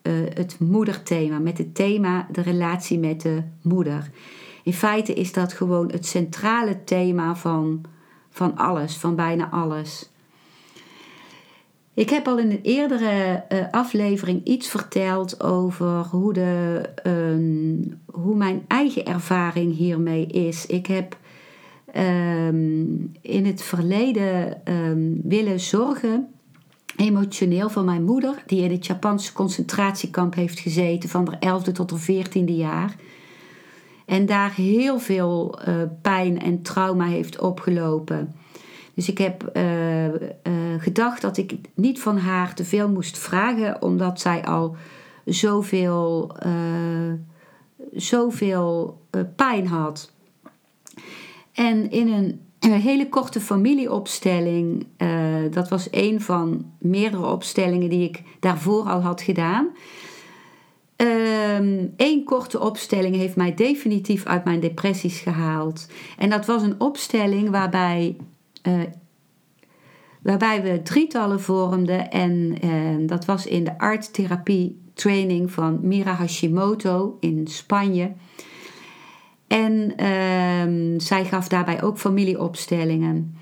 uh, 0.03 0.12
het 0.35 0.59
moederthema, 0.61 1.38
met 1.38 1.59
het 1.59 1.75
thema 1.75 2.29
de 2.31 2.40
relatie 2.40 2.98
met 2.98 3.20
de 3.20 3.42
moeder. 3.62 4.11
In 4.62 4.72
feite 4.72 5.14
is 5.14 5.33
dat 5.33 5.53
gewoon 5.53 5.90
het 5.90 6.07
centrale 6.07 6.85
thema 6.85 7.37
van, 7.37 7.85
van 8.31 8.57
alles, 8.57 8.96
van 8.96 9.16
bijna 9.16 9.51
alles. 9.51 10.11
Ik 11.94 12.11
heb 12.11 12.29
al 12.29 12.38
in 12.38 12.51
een 12.51 12.62
eerdere 12.62 13.44
uh, 13.48 13.59
aflevering 13.70 14.44
iets 14.44 14.68
verteld 14.68 15.42
over 15.42 16.05
hoe, 16.05 16.33
de, 16.33 16.83
uh, 17.07 17.92
hoe 18.07 18.37
mijn 18.37 18.64
eigen 18.68 19.07
ervaring 19.07 19.77
hiermee 19.77 20.27
is. 20.27 20.66
Ik 20.66 20.87
heb 20.87 21.16
um, 21.96 23.12
in 23.20 23.46
het 23.46 23.62
verleden 23.62 24.61
um, 24.64 25.20
willen 25.24 25.61
zorgen, 25.61 26.28
emotioneel, 26.96 27.70
van 27.70 27.85
mijn 27.85 28.05
moeder, 28.05 28.42
die 28.46 28.62
in 28.62 28.70
het 28.70 28.87
Japanse 28.87 29.33
concentratiekamp 29.33 30.35
heeft 30.35 30.61
gezeten 30.61 31.09
van 31.09 31.24
de 31.24 31.37
11e 31.37 31.72
tot 31.72 31.88
de 31.88 32.24
14e 32.24 32.44
jaar. 32.44 32.96
En 34.07 34.26
daar 34.26 34.55
heel 34.55 34.98
veel 34.98 35.59
uh, 35.68 35.83
pijn 36.02 36.40
en 36.40 36.62
trauma 36.62 37.07
heeft 37.07 37.40
opgelopen. 37.40 38.35
Dus 38.94 39.09
ik 39.09 39.18
heb 39.18 39.50
uh, 39.55 40.07
uh, 40.07 40.12
gedacht 40.78 41.20
dat 41.22 41.37
ik 41.37 41.55
niet 41.74 42.00
van 42.00 42.18
haar 42.18 42.55
te 42.55 42.64
veel 42.64 42.88
moest 42.88 43.18
vragen, 43.18 43.83
omdat 43.83 44.20
zij 44.20 44.44
al 44.44 44.76
zoveel, 45.24 46.37
zoveel 47.92 49.00
pijn 49.37 49.66
had. 49.66 50.12
En 51.52 51.90
in 51.90 52.08
een, 52.08 52.40
hele 52.72 53.08
korte 53.08 53.40
familieopstelling, 53.40 54.86
uh, 54.98 55.34
dat 55.50 55.68
was 55.68 55.88
een 55.90 56.20
van 56.20 56.72
meerdere 56.78 57.26
opstellingen 57.26 57.88
die 57.90 58.08
ik 58.08 58.22
daarvoor 58.40 58.84
al 58.84 59.00
had 59.00 59.22
gedaan. 59.22 59.68
Eén 60.96 61.92
ehm, 61.96 62.24
korte 62.24 62.60
opstelling 62.60 63.16
heeft 63.16 63.36
mij 63.36 63.54
definitief 63.54 64.26
uit 64.26 64.44
mijn 64.44 64.60
depressies 64.60 65.20
gehaald. 65.20 65.88
En 66.18 66.30
dat 66.30 66.46
was 66.46 66.62
een 66.62 66.80
opstelling 66.80 67.50
waarbij, 67.50 68.16
uh, 68.68 68.80
waarbij 70.22 70.62
we 70.62 70.82
drietallen 70.82 71.40
vormden. 71.40 72.10
En 72.10 72.54
uh, 72.64 73.08
dat 73.08 73.24
was 73.24 73.46
in 73.46 73.64
de 73.64 73.78
arttherapie 73.78 74.80
training 74.94 75.50
van 75.50 75.78
Mira 75.82 76.12
Hashimoto 76.12 77.16
in 77.20 77.46
Spanje. 77.46 78.12
En 79.52 79.92
uh, 80.00 81.00
zij 81.00 81.24
gaf 81.24 81.48
daarbij 81.48 81.82
ook 81.82 81.98
familieopstellingen. 81.98 83.36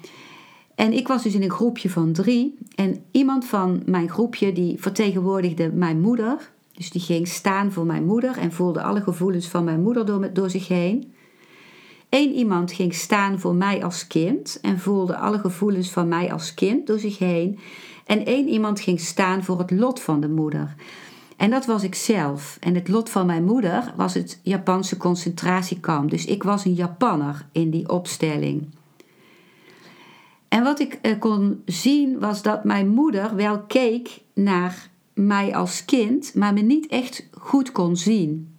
En 0.75 0.93
ik 0.93 1.09
was 1.09 1.23
dus 1.23 1.35
in 1.35 1.43
een 1.43 1.51
groepje 1.51 1.91
van 1.91 2.13
drie. 2.13 2.59
En 2.75 3.03
iemand 3.11 3.45
van 3.45 3.83
mijn 3.87 4.09
groepje 4.09 4.53
die 4.53 4.81
vertegenwoordigde 4.81 5.73
mijn 5.73 6.01
moeder. 6.01 6.51
Dus 6.73 6.91
die 6.91 7.01
ging 7.01 7.29
staan 7.29 7.73
voor 7.73 7.87
mijn 7.87 8.05
moeder 8.05 8.39
en 8.39 8.53
voelde 8.53 8.83
alle 8.83 9.01
gevoelens 9.01 9.49
van 9.49 9.65
mijn 9.65 9.83
moeder 9.83 10.07
door, 10.07 10.33
door 10.33 10.51
zich 10.51 10.69
heen. 10.69 11.13
Eén 12.09 12.33
iemand 12.33 12.73
ging 12.73 12.95
staan 12.95 13.41
voor 13.41 13.55
mij 13.55 13.85
als 13.85 14.07
kind 14.07 14.59
en 14.63 14.79
voelde 14.79 15.17
alle 15.17 15.39
gevoelens 15.39 15.91
van 15.91 16.09
mij 16.09 16.33
als 16.33 16.55
kind 16.55 16.87
door 16.87 16.99
zich 16.99 17.19
heen. 17.19 17.59
En 18.07 18.25
één 18.25 18.49
iemand 18.49 18.81
ging 18.81 19.01
staan 19.01 19.45
voor 19.45 19.59
het 19.59 19.71
lot 19.71 20.01
van 20.01 20.21
de 20.21 20.29
moeder. 20.29 20.75
En 21.41 21.51
dat 21.51 21.67
was 21.67 21.83
ik 21.83 21.95
zelf. 21.95 22.57
En 22.61 22.75
het 22.75 22.89
lot 22.89 23.11
van 23.11 23.27
mijn 23.27 23.45
moeder 23.45 23.93
was 23.97 24.15
het 24.15 24.41
Japanse 24.43 24.97
concentratiekamp. 24.97 26.11
Dus 26.11 26.25
ik 26.25 26.43
was 26.43 26.65
een 26.65 26.75
Japanner 26.75 27.47
in 27.53 27.71
die 27.71 27.89
opstelling. 27.89 28.67
En 30.49 30.63
wat 30.63 30.81
ik 30.81 30.99
eh, 31.03 31.19
kon 31.19 31.63
zien 31.65 32.19
was 32.19 32.43
dat 32.43 32.65
mijn 32.65 32.89
moeder 32.89 33.37
wel 33.37 33.61
keek 33.61 34.21
naar 34.35 34.91
mij 35.15 35.55
als 35.57 35.85
kind, 35.85 36.35
maar 36.35 36.53
me 36.53 36.61
niet 36.61 36.87
echt 36.87 37.29
goed 37.31 37.73
kon 37.73 37.97
zien. 37.97 38.55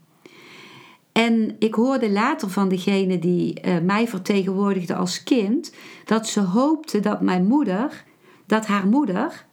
En 1.12 1.56
ik 1.60 1.74
hoorde 1.74 2.12
later 2.12 2.50
van 2.50 2.70
degene 2.70 3.20
die 3.20 3.66
uh, 3.66 3.80
mij 3.80 4.08
vertegenwoordigde 4.08 4.96
als 4.96 5.24
kind, 5.24 5.74
dat 6.06 6.28
ze 6.28 6.40
hoopte 6.40 7.00
dat 7.00 7.22
mijn 7.22 7.46
moeder, 7.46 8.04
dat 8.46 8.66
haar 8.66 8.88
moeder, 8.88 9.46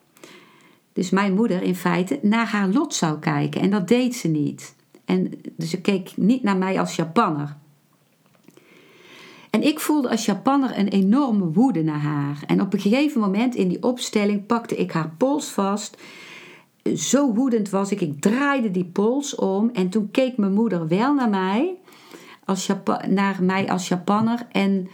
dus 0.98 1.10
mijn 1.10 1.34
moeder 1.34 1.62
in 1.62 1.74
feite, 1.74 2.18
naar 2.22 2.46
haar 2.46 2.68
lot 2.68 2.94
zou 2.94 3.18
kijken. 3.18 3.60
En 3.60 3.70
dat 3.70 3.88
deed 3.88 4.14
ze 4.14 4.28
niet. 4.28 4.74
En, 5.04 5.30
dus 5.56 5.70
ze 5.70 5.80
keek 5.80 6.16
niet 6.16 6.42
naar 6.42 6.56
mij 6.56 6.78
als 6.78 6.96
Japanner. 6.96 7.56
En 9.50 9.62
ik 9.62 9.80
voelde 9.80 10.08
als 10.08 10.24
Japanner 10.24 10.78
een 10.78 10.88
enorme 10.88 11.44
woede 11.44 11.82
naar 11.82 12.00
haar. 12.00 12.42
En 12.46 12.60
op 12.60 12.72
een 12.72 12.80
gegeven 12.80 13.20
moment 13.20 13.54
in 13.54 13.68
die 13.68 13.82
opstelling 13.82 14.46
pakte 14.46 14.76
ik 14.76 14.92
haar 14.92 15.14
pols 15.18 15.48
vast. 15.50 16.02
Zo 16.94 17.34
woedend 17.34 17.70
was 17.70 17.90
ik. 17.90 18.00
Ik 18.00 18.20
draaide 18.20 18.70
die 18.70 18.84
pols 18.84 19.34
om. 19.34 19.70
En 19.72 19.88
toen 19.88 20.10
keek 20.10 20.36
mijn 20.36 20.52
moeder 20.52 20.88
wel 20.88 21.14
naar 21.14 21.30
mij 21.30 21.74
als, 22.44 22.68
naar 23.08 23.42
mij 23.42 23.70
als 23.70 23.88
Japanner. 23.88 24.46
En 24.52 24.88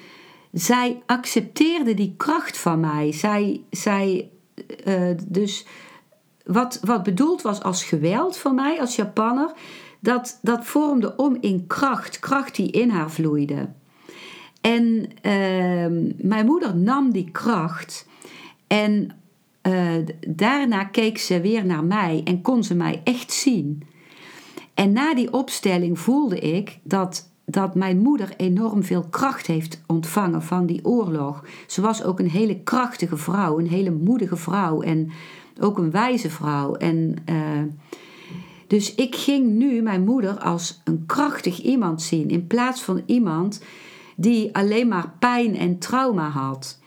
zij 0.53 1.03
accepteerde 1.07 1.95
die 1.95 2.15
kracht 2.17 2.59
van 2.59 2.81
mij. 2.81 3.13
Zij, 3.13 3.61
zij 3.71 4.29
uh, 4.87 5.11
dus 5.27 5.67
wat, 6.45 6.81
wat 6.83 7.03
bedoeld 7.03 7.43
was 7.43 7.63
als 7.63 7.85
geweld 7.85 8.37
voor 8.37 8.55
mij 8.55 8.81
als 8.81 8.97
Japanner, 8.97 9.53
dat, 10.01 10.39
dat 10.43 10.65
vormde 10.65 11.17
om 11.17 11.37
in 11.41 11.67
kracht, 11.67 12.19
kracht 12.19 12.57
die 12.57 12.71
in 12.71 12.91
haar 12.91 13.11
vloeide. 13.11 13.69
En 14.61 14.85
uh, 15.23 16.15
mijn 16.17 16.47
moeder 16.47 16.77
nam 16.77 17.13
die 17.13 17.31
kracht 17.31 18.07
en 18.67 19.11
uh, 19.63 19.93
daarna 20.29 20.85
keek 20.85 21.19
ze 21.19 21.41
weer 21.41 21.67
naar 21.67 21.85
mij 21.85 22.21
en 22.25 22.43
kon 22.43 22.65
ze 22.65 22.75
mij 22.75 23.01
echt 23.05 23.33
zien. 23.33 23.83
En 24.75 24.93
na 24.93 25.15
die 25.15 25.33
opstelling 25.33 25.99
voelde 25.99 26.39
ik 26.39 26.79
dat 26.83 27.33
dat 27.47 27.75
mijn 27.75 27.99
moeder 27.99 28.29
enorm 28.37 28.83
veel 28.83 29.05
kracht 29.11 29.47
heeft 29.47 29.83
ontvangen 29.87 30.43
van 30.43 30.67
die 30.67 30.85
oorlog. 30.85 31.45
Ze 31.67 31.81
was 31.81 32.05
ook 32.05 32.19
een 32.19 32.31
hele 32.31 32.61
krachtige 32.61 33.17
vrouw, 33.17 33.59
een 33.59 33.69
hele 33.69 33.91
moedige 33.91 34.37
vrouw 34.37 34.83
en 34.83 35.11
ook 35.61 35.79
een 35.79 35.91
wijze 35.91 36.31
vrouw. 36.31 36.75
En, 36.75 37.17
uh, 37.31 37.63
dus 38.67 38.95
ik 38.95 39.17
ging 39.17 39.47
nu 39.51 39.83
mijn 39.83 40.05
moeder 40.05 40.39
als 40.39 40.81
een 40.85 41.03
krachtig 41.07 41.63
iemand 41.63 42.03
zien, 42.03 42.29
in 42.29 42.47
plaats 42.47 42.83
van 42.83 43.03
iemand 43.07 43.63
die 44.17 44.55
alleen 44.55 44.89
maar 44.89 45.13
pijn 45.19 45.57
en 45.57 45.79
trauma 45.79 46.29
had. 46.29 46.79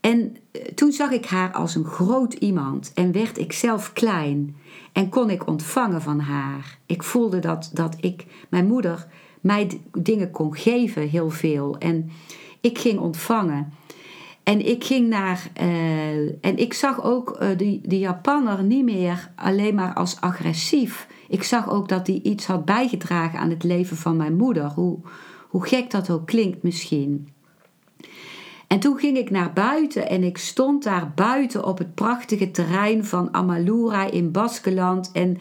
En 0.00 0.36
eh, 0.50 0.62
toen 0.62 0.92
zag 0.92 1.10
ik 1.10 1.26
haar 1.26 1.52
als 1.52 1.74
een 1.74 1.84
groot 1.84 2.32
iemand 2.34 2.92
en 2.94 3.12
werd 3.12 3.38
ik 3.38 3.52
zelf 3.52 3.92
klein 3.92 4.56
en 4.92 5.08
kon 5.08 5.30
ik 5.30 5.46
ontvangen 5.46 6.02
van 6.02 6.20
haar. 6.20 6.78
Ik 6.86 7.02
voelde 7.02 7.38
dat, 7.38 7.70
dat 7.74 7.96
ik, 8.00 8.26
mijn 8.48 8.66
moeder, 8.66 9.06
mij 9.40 9.80
dingen 9.92 10.30
kon 10.30 10.56
geven, 10.56 11.08
heel 11.08 11.30
veel. 11.30 11.78
En 11.78 12.10
ik 12.60 12.78
ging 12.78 12.98
ontvangen. 12.98 13.72
En 14.50 14.66
ik 14.66 14.84
ging 14.84 15.08
naar. 15.08 15.50
Uh, 15.62 16.20
en 16.40 16.56
ik 16.56 16.74
zag 16.74 17.04
ook 17.04 17.40
die, 17.56 17.80
die 17.84 17.98
Japanner 17.98 18.62
niet 18.62 18.84
meer 18.84 19.30
alleen 19.36 19.74
maar 19.74 19.94
als 19.94 20.20
agressief. 20.20 21.06
Ik 21.28 21.42
zag 21.42 21.70
ook 21.70 21.88
dat 21.88 22.06
hij 22.06 22.20
iets 22.22 22.46
had 22.46 22.64
bijgedragen 22.64 23.38
aan 23.38 23.50
het 23.50 23.62
leven 23.62 23.96
van 23.96 24.16
mijn 24.16 24.36
moeder. 24.36 24.64
Hoe, 24.64 24.98
hoe 25.48 25.66
gek 25.66 25.90
dat 25.90 26.10
ook 26.10 26.26
klinkt 26.26 26.62
misschien. 26.62 27.28
En 28.66 28.80
toen 28.80 28.98
ging 28.98 29.16
ik 29.16 29.30
naar 29.30 29.52
buiten 29.52 30.08
en 30.08 30.24
ik 30.24 30.38
stond 30.38 30.84
daar 30.84 31.12
buiten 31.14 31.64
op 31.64 31.78
het 31.78 31.94
prachtige 31.94 32.50
terrein 32.50 33.04
van 33.04 33.34
Amalura 33.34 34.10
in 34.10 34.30
Baskeland. 34.30 35.12
En 35.12 35.38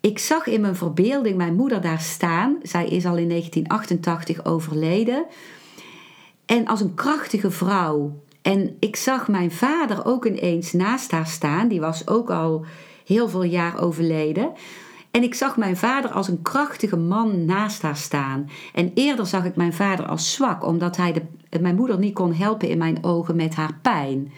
ik 0.00 0.18
zag 0.18 0.46
in 0.46 0.60
mijn 0.60 0.76
verbeelding 0.76 1.36
mijn 1.36 1.54
moeder 1.54 1.80
daar 1.80 2.00
staan. 2.00 2.56
Zij 2.62 2.86
is 2.86 3.06
al 3.06 3.16
in 3.16 3.28
1988 3.28 4.44
overleden. 4.44 5.26
En 6.46 6.66
als 6.66 6.80
een 6.80 6.94
krachtige 6.94 7.50
vrouw. 7.50 8.21
En 8.42 8.76
ik 8.78 8.96
zag 8.96 9.28
mijn 9.28 9.50
vader 9.50 10.04
ook 10.04 10.26
ineens 10.26 10.72
naast 10.72 11.10
haar 11.10 11.26
staan. 11.26 11.68
Die 11.68 11.80
was 11.80 12.08
ook 12.08 12.30
al 12.30 12.64
heel 13.06 13.28
veel 13.28 13.42
jaar 13.42 13.80
overleden. 13.80 14.52
En 15.10 15.22
ik 15.22 15.34
zag 15.34 15.56
mijn 15.56 15.76
vader 15.76 16.10
als 16.10 16.28
een 16.28 16.42
krachtige 16.42 16.96
man 16.96 17.44
naast 17.44 17.82
haar 17.82 17.96
staan. 17.96 18.50
En 18.74 18.90
eerder 18.94 19.26
zag 19.26 19.44
ik 19.44 19.56
mijn 19.56 19.72
vader 19.72 20.06
als 20.06 20.32
zwak, 20.32 20.66
omdat 20.66 20.96
hij 20.96 21.12
de, 21.12 21.22
mijn 21.60 21.76
moeder 21.76 21.98
niet 21.98 22.14
kon 22.14 22.34
helpen 22.34 22.68
in 22.68 22.78
mijn 22.78 23.04
ogen 23.04 23.36
met 23.36 23.54
haar 23.54 23.78
pijn. 23.82 24.32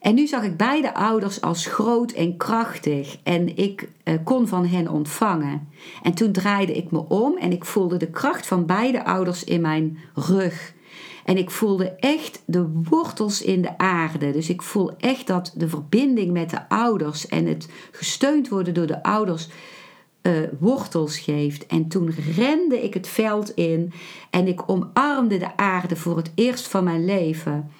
En 0.00 0.14
nu 0.14 0.26
zag 0.26 0.42
ik 0.42 0.56
beide 0.56 0.94
ouders 0.94 1.40
als 1.40 1.66
groot 1.66 2.12
en 2.12 2.36
krachtig 2.36 3.18
en 3.22 3.56
ik 3.56 3.88
eh, 4.04 4.14
kon 4.24 4.48
van 4.48 4.66
hen 4.66 4.88
ontvangen. 4.88 5.68
En 6.02 6.14
toen 6.14 6.32
draaide 6.32 6.72
ik 6.72 6.90
me 6.90 7.08
om 7.08 7.36
en 7.36 7.52
ik 7.52 7.64
voelde 7.64 7.96
de 7.96 8.10
kracht 8.10 8.46
van 8.46 8.66
beide 8.66 9.04
ouders 9.04 9.44
in 9.44 9.60
mijn 9.60 9.98
rug. 10.14 10.74
En 11.24 11.36
ik 11.36 11.50
voelde 11.50 11.90
echt 11.90 12.42
de 12.46 12.68
wortels 12.88 13.42
in 13.42 13.62
de 13.62 13.78
aarde. 13.78 14.30
Dus 14.30 14.48
ik 14.48 14.62
voel 14.62 14.96
echt 14.96 15.26
dat 15.26 15.54
de 15.56 15.68
verbinding 15.68 16.32
met 16.32 16.50
de 16.50 16.68
ouders 16.68 17.28
en 17.28 17.46
het 17.46 17.68
gesteund 17.90 18.48
worden 18.48 18.74
door 18.74 18.86
de 18.86 19.02
ouders 19.02 19.48
uh, 20.22 20.32
wortels 20.58 21.18
geeft. 21.18 21.66
En 21.66 21.88
toen 21.88 22.14
rende 22.36 22.82
ik 22.82 22.94
het 22.94 23.08
veld 23.08 23.54
in 23.54 23.92
en 24.30 24.46
ik 24.46 24.70
omarmde 24.70 25.38
de 25.38 25.56
aarde 25.56 25.96
voor 25.96 26.16
het 26.16 26.32
eerst 26.34 26.68
van 26.68 26.84
mijn 26.84 27.04
leven. 27.04 27.70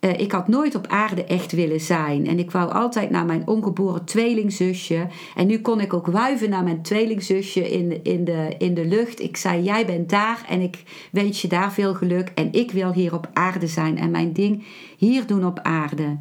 Uh, 0.00 0.18
ik 0.18 0.32
had 0.32 0.48
nooit 0.48 0.74
op 0.74 0.86
aarde 0.86 1.24
echt 1.24 1.52
willen 1.52 1.80
zijn. 1.80 2.26
En 2.26 2.38
ik 2.38 2.50
wou 2.50 2.72
altijd 2.72 3.10
naar 3.10 3.24
mijn 3.24 3.46
ongeboren 3.46 4.04
tweelingzusje. 4.04 5.06
En 5.34 5.46
nu 5.46 5.60
kon 5.60 5.80
ik 5.80 5.92
ook 5.92 6.06
wuiven 6.06 6.50
naar 6.50 6.64
mijn 6.64 6.82
tweelingzusje 6.82 7.70
in, 7.70 8.04
in, 8.04 8.24
de, 8.24 8.54
in 8.58 8.74
de 8.74 8.84
lucht. 8.84 9.20
Ik 9.20 9.36
zei: 9.36 9.62
Jij 9.62 9.86
bent 9.86 10.10
daar 10.10 10.44
en 10.48 10.60
ik 10.60 10.82
wens 11.12 11.42
je 11.42 11.48
daar 11.48 11.72
veel 11.72 11.94
geluk. 11.94 12.32
En 12.34 12.52
ik 12.52 12.70
wil 12.70 12.92
hier 12.92 13.14
op 13.14 13.30
aarde 13.32 13.66
zijn 13.66 13.98
en 13.98 14.10
mijn 14.10 14.32
ding 14.32 14.64
hier 14.96 15.26
doen 15.26 15.46
op 15.46 15.58
aarde. 15.58 16.18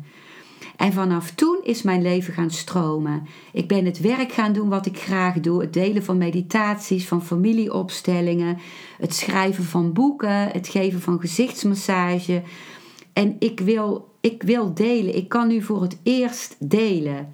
En 0.79 0.93
vanaf 0.93 1.31
toen 1.31 1.59
is 1.63 1.81
mijn 1.81 2.01
leven 2.01 2.33
gaan 2.33 2.51
stromen. 2.51 3.27
Ik 3.53 3.67
ben 3.67 3.85
het 3.85 3.99
werk 3.99 4.31
gaan 4.31 4.53
doen 4.53 4.69
wat 4.69 4.85
ik 4.85 4.99
graag 4.99 5.39
doe: 5.39 5.61
het 5.61 5.73
delen 5.73 6.03
van 6.03 6.17
meditaties, 6.17 7.07
van 7.07 7.23
familieopstellingen, 7.23 8.57
het 8.97 9.13
schrijven 9.13 9.63
van 9.63 9.93
boeken, 9.93 10.47
het 10.47 10.67
geven 10.67 11.01
van 11.01 11.19
gezichtsmassage 11.19 12.41
en 13.13 13.35
ik 13.39 13.59
wil, 13.59 14.09
ik 14.21 14.43
wil 14.43 14.73
delen. 14.73 15.15
Ik 15.15 15.29
kan 15.29 15.47
nu 15.47 15.61
voor 15.61 15.81
het 15.81 15.97
eerst 16.03 16.55
delen. 16.59 17.33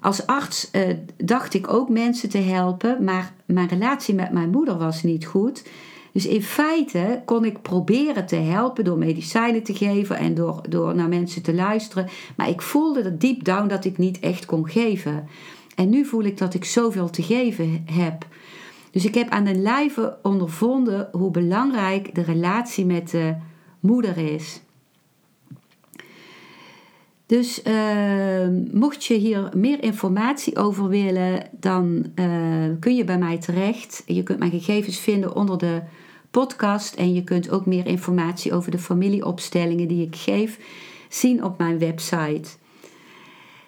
Als 0.00 0.26
arts 0.26 0.68
uh, 0.72 0.82
dacht 1.16 1.54
ik 1.54 1.72
ook 1.72 1.88
mensen 1.88 2.28
te 2.28 2.38
helpen, 2.38 3.04
maar 3.04 3.34
mijn 3.44 3.68
relatie 3.68 4.14
met 4.14 4.32
mijn 4.32 4.50
moeder 4.50 4.78
was 4.78 5.02
niet 5.02 5.26
goed. 5.26 5.64
Dus 6.12 6.26
in 6.26 6.42
feite 6.42 7.22
kon 7.24 7.44
ik 7.44 7.62
proberen 7.62 8.26
te 8.26 8.36
helpen 8.36 8.84
door 8.84 8.98
medicijnen 8.98 9.62
te 9.62 9.74
geven 9.74 10.16
en 10.16 10.34
door, 10.34 10.60
door 10.68 10.94
naar 10.94 11.08
mensen 11.08 11.42
te 11.42 11.54
luisteren. 11.54 12.08
Maar 12.36 12.48
ik 12.48 12.62
voelde 12.62 13.02
dat 13.02 13.20
deep 13.20 13.44
down 13.44 13.68
dat 13.68 13.84
ik 13.84 13.98
niet 13.98 14.18
echt 14.18 14.46
kon 14.46 14.68
geven. 14.68 15.28
En 15.74 15.88
nu 15.88 16.04
voel 16.04 16.22
ik 16.22 16.38
dat 16.38 16.54
ik 16.54 16.64
zoveel 16.64 17.10
te 17.10 17.22
geven 17.22 17.84
heb. 17.90 18.26
Dus 18.90 19.04
ik 19.04 19.14
heb 19.14 19.28
aan 19.28 19.44
de 19.44 19.54
lijve 19.54 20.18
ondervonden 20.22 21.08
hoe 21.12 21.30
belangrijk 21.30 22.14
de 22.14 22.22
relatie 22.22 22.84
met 22.84 23.10
de 23.10 23.34
moeder 23.80 24.18
is. 24.18 24.60
Dus 27.26 27.62
uh, 27.64 28.48
mocht 28.72 29.04
je 29.04 29.14
hier 29.14 29.50
meer 29.54 29.82
informatie 29.82 30.56
over 30.56 30.88
willen, 30.88 31.48
dan 31.60 32.06
uh, 32.14 32.26
kun 32.80 32.96
je 32.96 33.04
bij 33.04 33.18
mij 33.18 33.38
terecht. 33.38 34.02
Je 34.06 34.22
kunt 34.22 34.38
mijn 34.38 34.50
gegevens 34.50 34.98
vinden 34.98 35.34
onder 35.34 35.58
de 35.58 35.82
podcast 36.30 36.94
en 36.94 37.14
je 37.14 37.24
kunt 37.24 37.50
ook 37.50 37.66
meer 37.66 37.86
informatie 37.86 38.52
over 38.52 38.70
de 38.70 38.78
familieopstellingen 38.78 39.88
die 39.88 40.06
ik 40.06 40.16
geef 40.16 40.58
zien 41.08 41.44
op 41.44 41.58
mijn 41.58 41.78
website. 41.78 42.48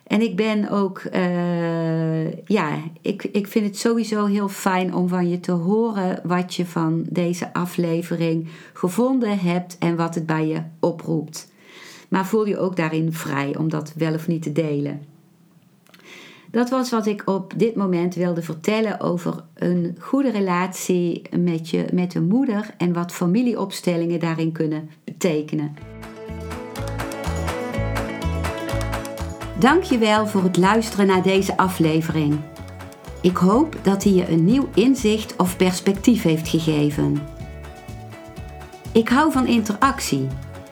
En 0.06 0.20
ik 0.20 0.36
ben 0.36 0.70
ook, 0.70 1.02
uh, 1.14 2.32
ja, 2.32 2.78
ik, 3.00 3.24
ik 3.24 3.46
vind 3.46 3.64
het 3.64 3.78
sowieso 3.78 4.24
heel 4.24 4.48
fijn 4.48 4.94
om 4.94 5.08
van 5.08 5.28
je 5.28 5.40
te 5.40 5.52
horen 5.52 6.20
wat 6.24 6.54
je 6.54 6.66
van 6.66 7.06
deze 7.10 7.52
aflevering 7.52 8.48
gevonden 8.72 9.38
hebt 9.38 9.78
en 9.78 9.96
wat 9.96 10.14
het 10.14 10.26
bij 10.26 10.46
je 10.46 10.62
oproept. 10.80 11.52
Maar 12.08 12.26
voel 12.26 12.46
je 12.46 12.58
ook 12.58 12.76
daarin 12.76 13.12
vrij 13.12 13.56
om 13.56 13.68
dat 13.68 13.92
wel 13.96 14.14
of 14.14 14.28
niet 14.28 14.42
te 14.42 14.52
delen. 14.52 15.02
Dat 16.50 16.70
was 16.70 16.90
wat 16.90 17.06
ik 17.06 17.22
op 17.24 17.52
dit 17.56 17.74
moment 17.74 18.14
wilde 18.14 18.42
vertellen 18.42 19.00
over 19.00 19.44
een 19.54 19.96
goede 20.00 20.30
relatie 20.30 21.22
met, 21.38 21.70
je, 21.70 21.86
met 21.92 22.12
de 22.12 22.20
moeder 22.20 22.74
en 22.76 22.92
wat 22.92 23.12
familieopstellingen 23.12 24.20
daarin 24.20 24.52
kunnen 24.52 24.90
betekenen. 25.04 25.76
Dankjewel 29.58 30.26
voor 30.26 30.42
het 30.42 30.56
luisteren 30.56 31.06
naar 31.06 31.22
deze 31.22 31.56
aflevering. 31.56 32.38
Ik 33.20 33.36
hoop 33.36 33.76
dat 33.82 34.04
hij 34.04 34.12
je 34.12 34.28
een 34.28 34.44
nieuw 34.44 34.68
inzicht 34.74 35.36
of 35.36 35.56
perspectief 35.56 36.22
heeft 36.22 36.48
gegeven. 36.48 37.18
Ik 38.92 39.08
hou 39.08 39.32
van 39.32 39.46
interactie 39.46 40.28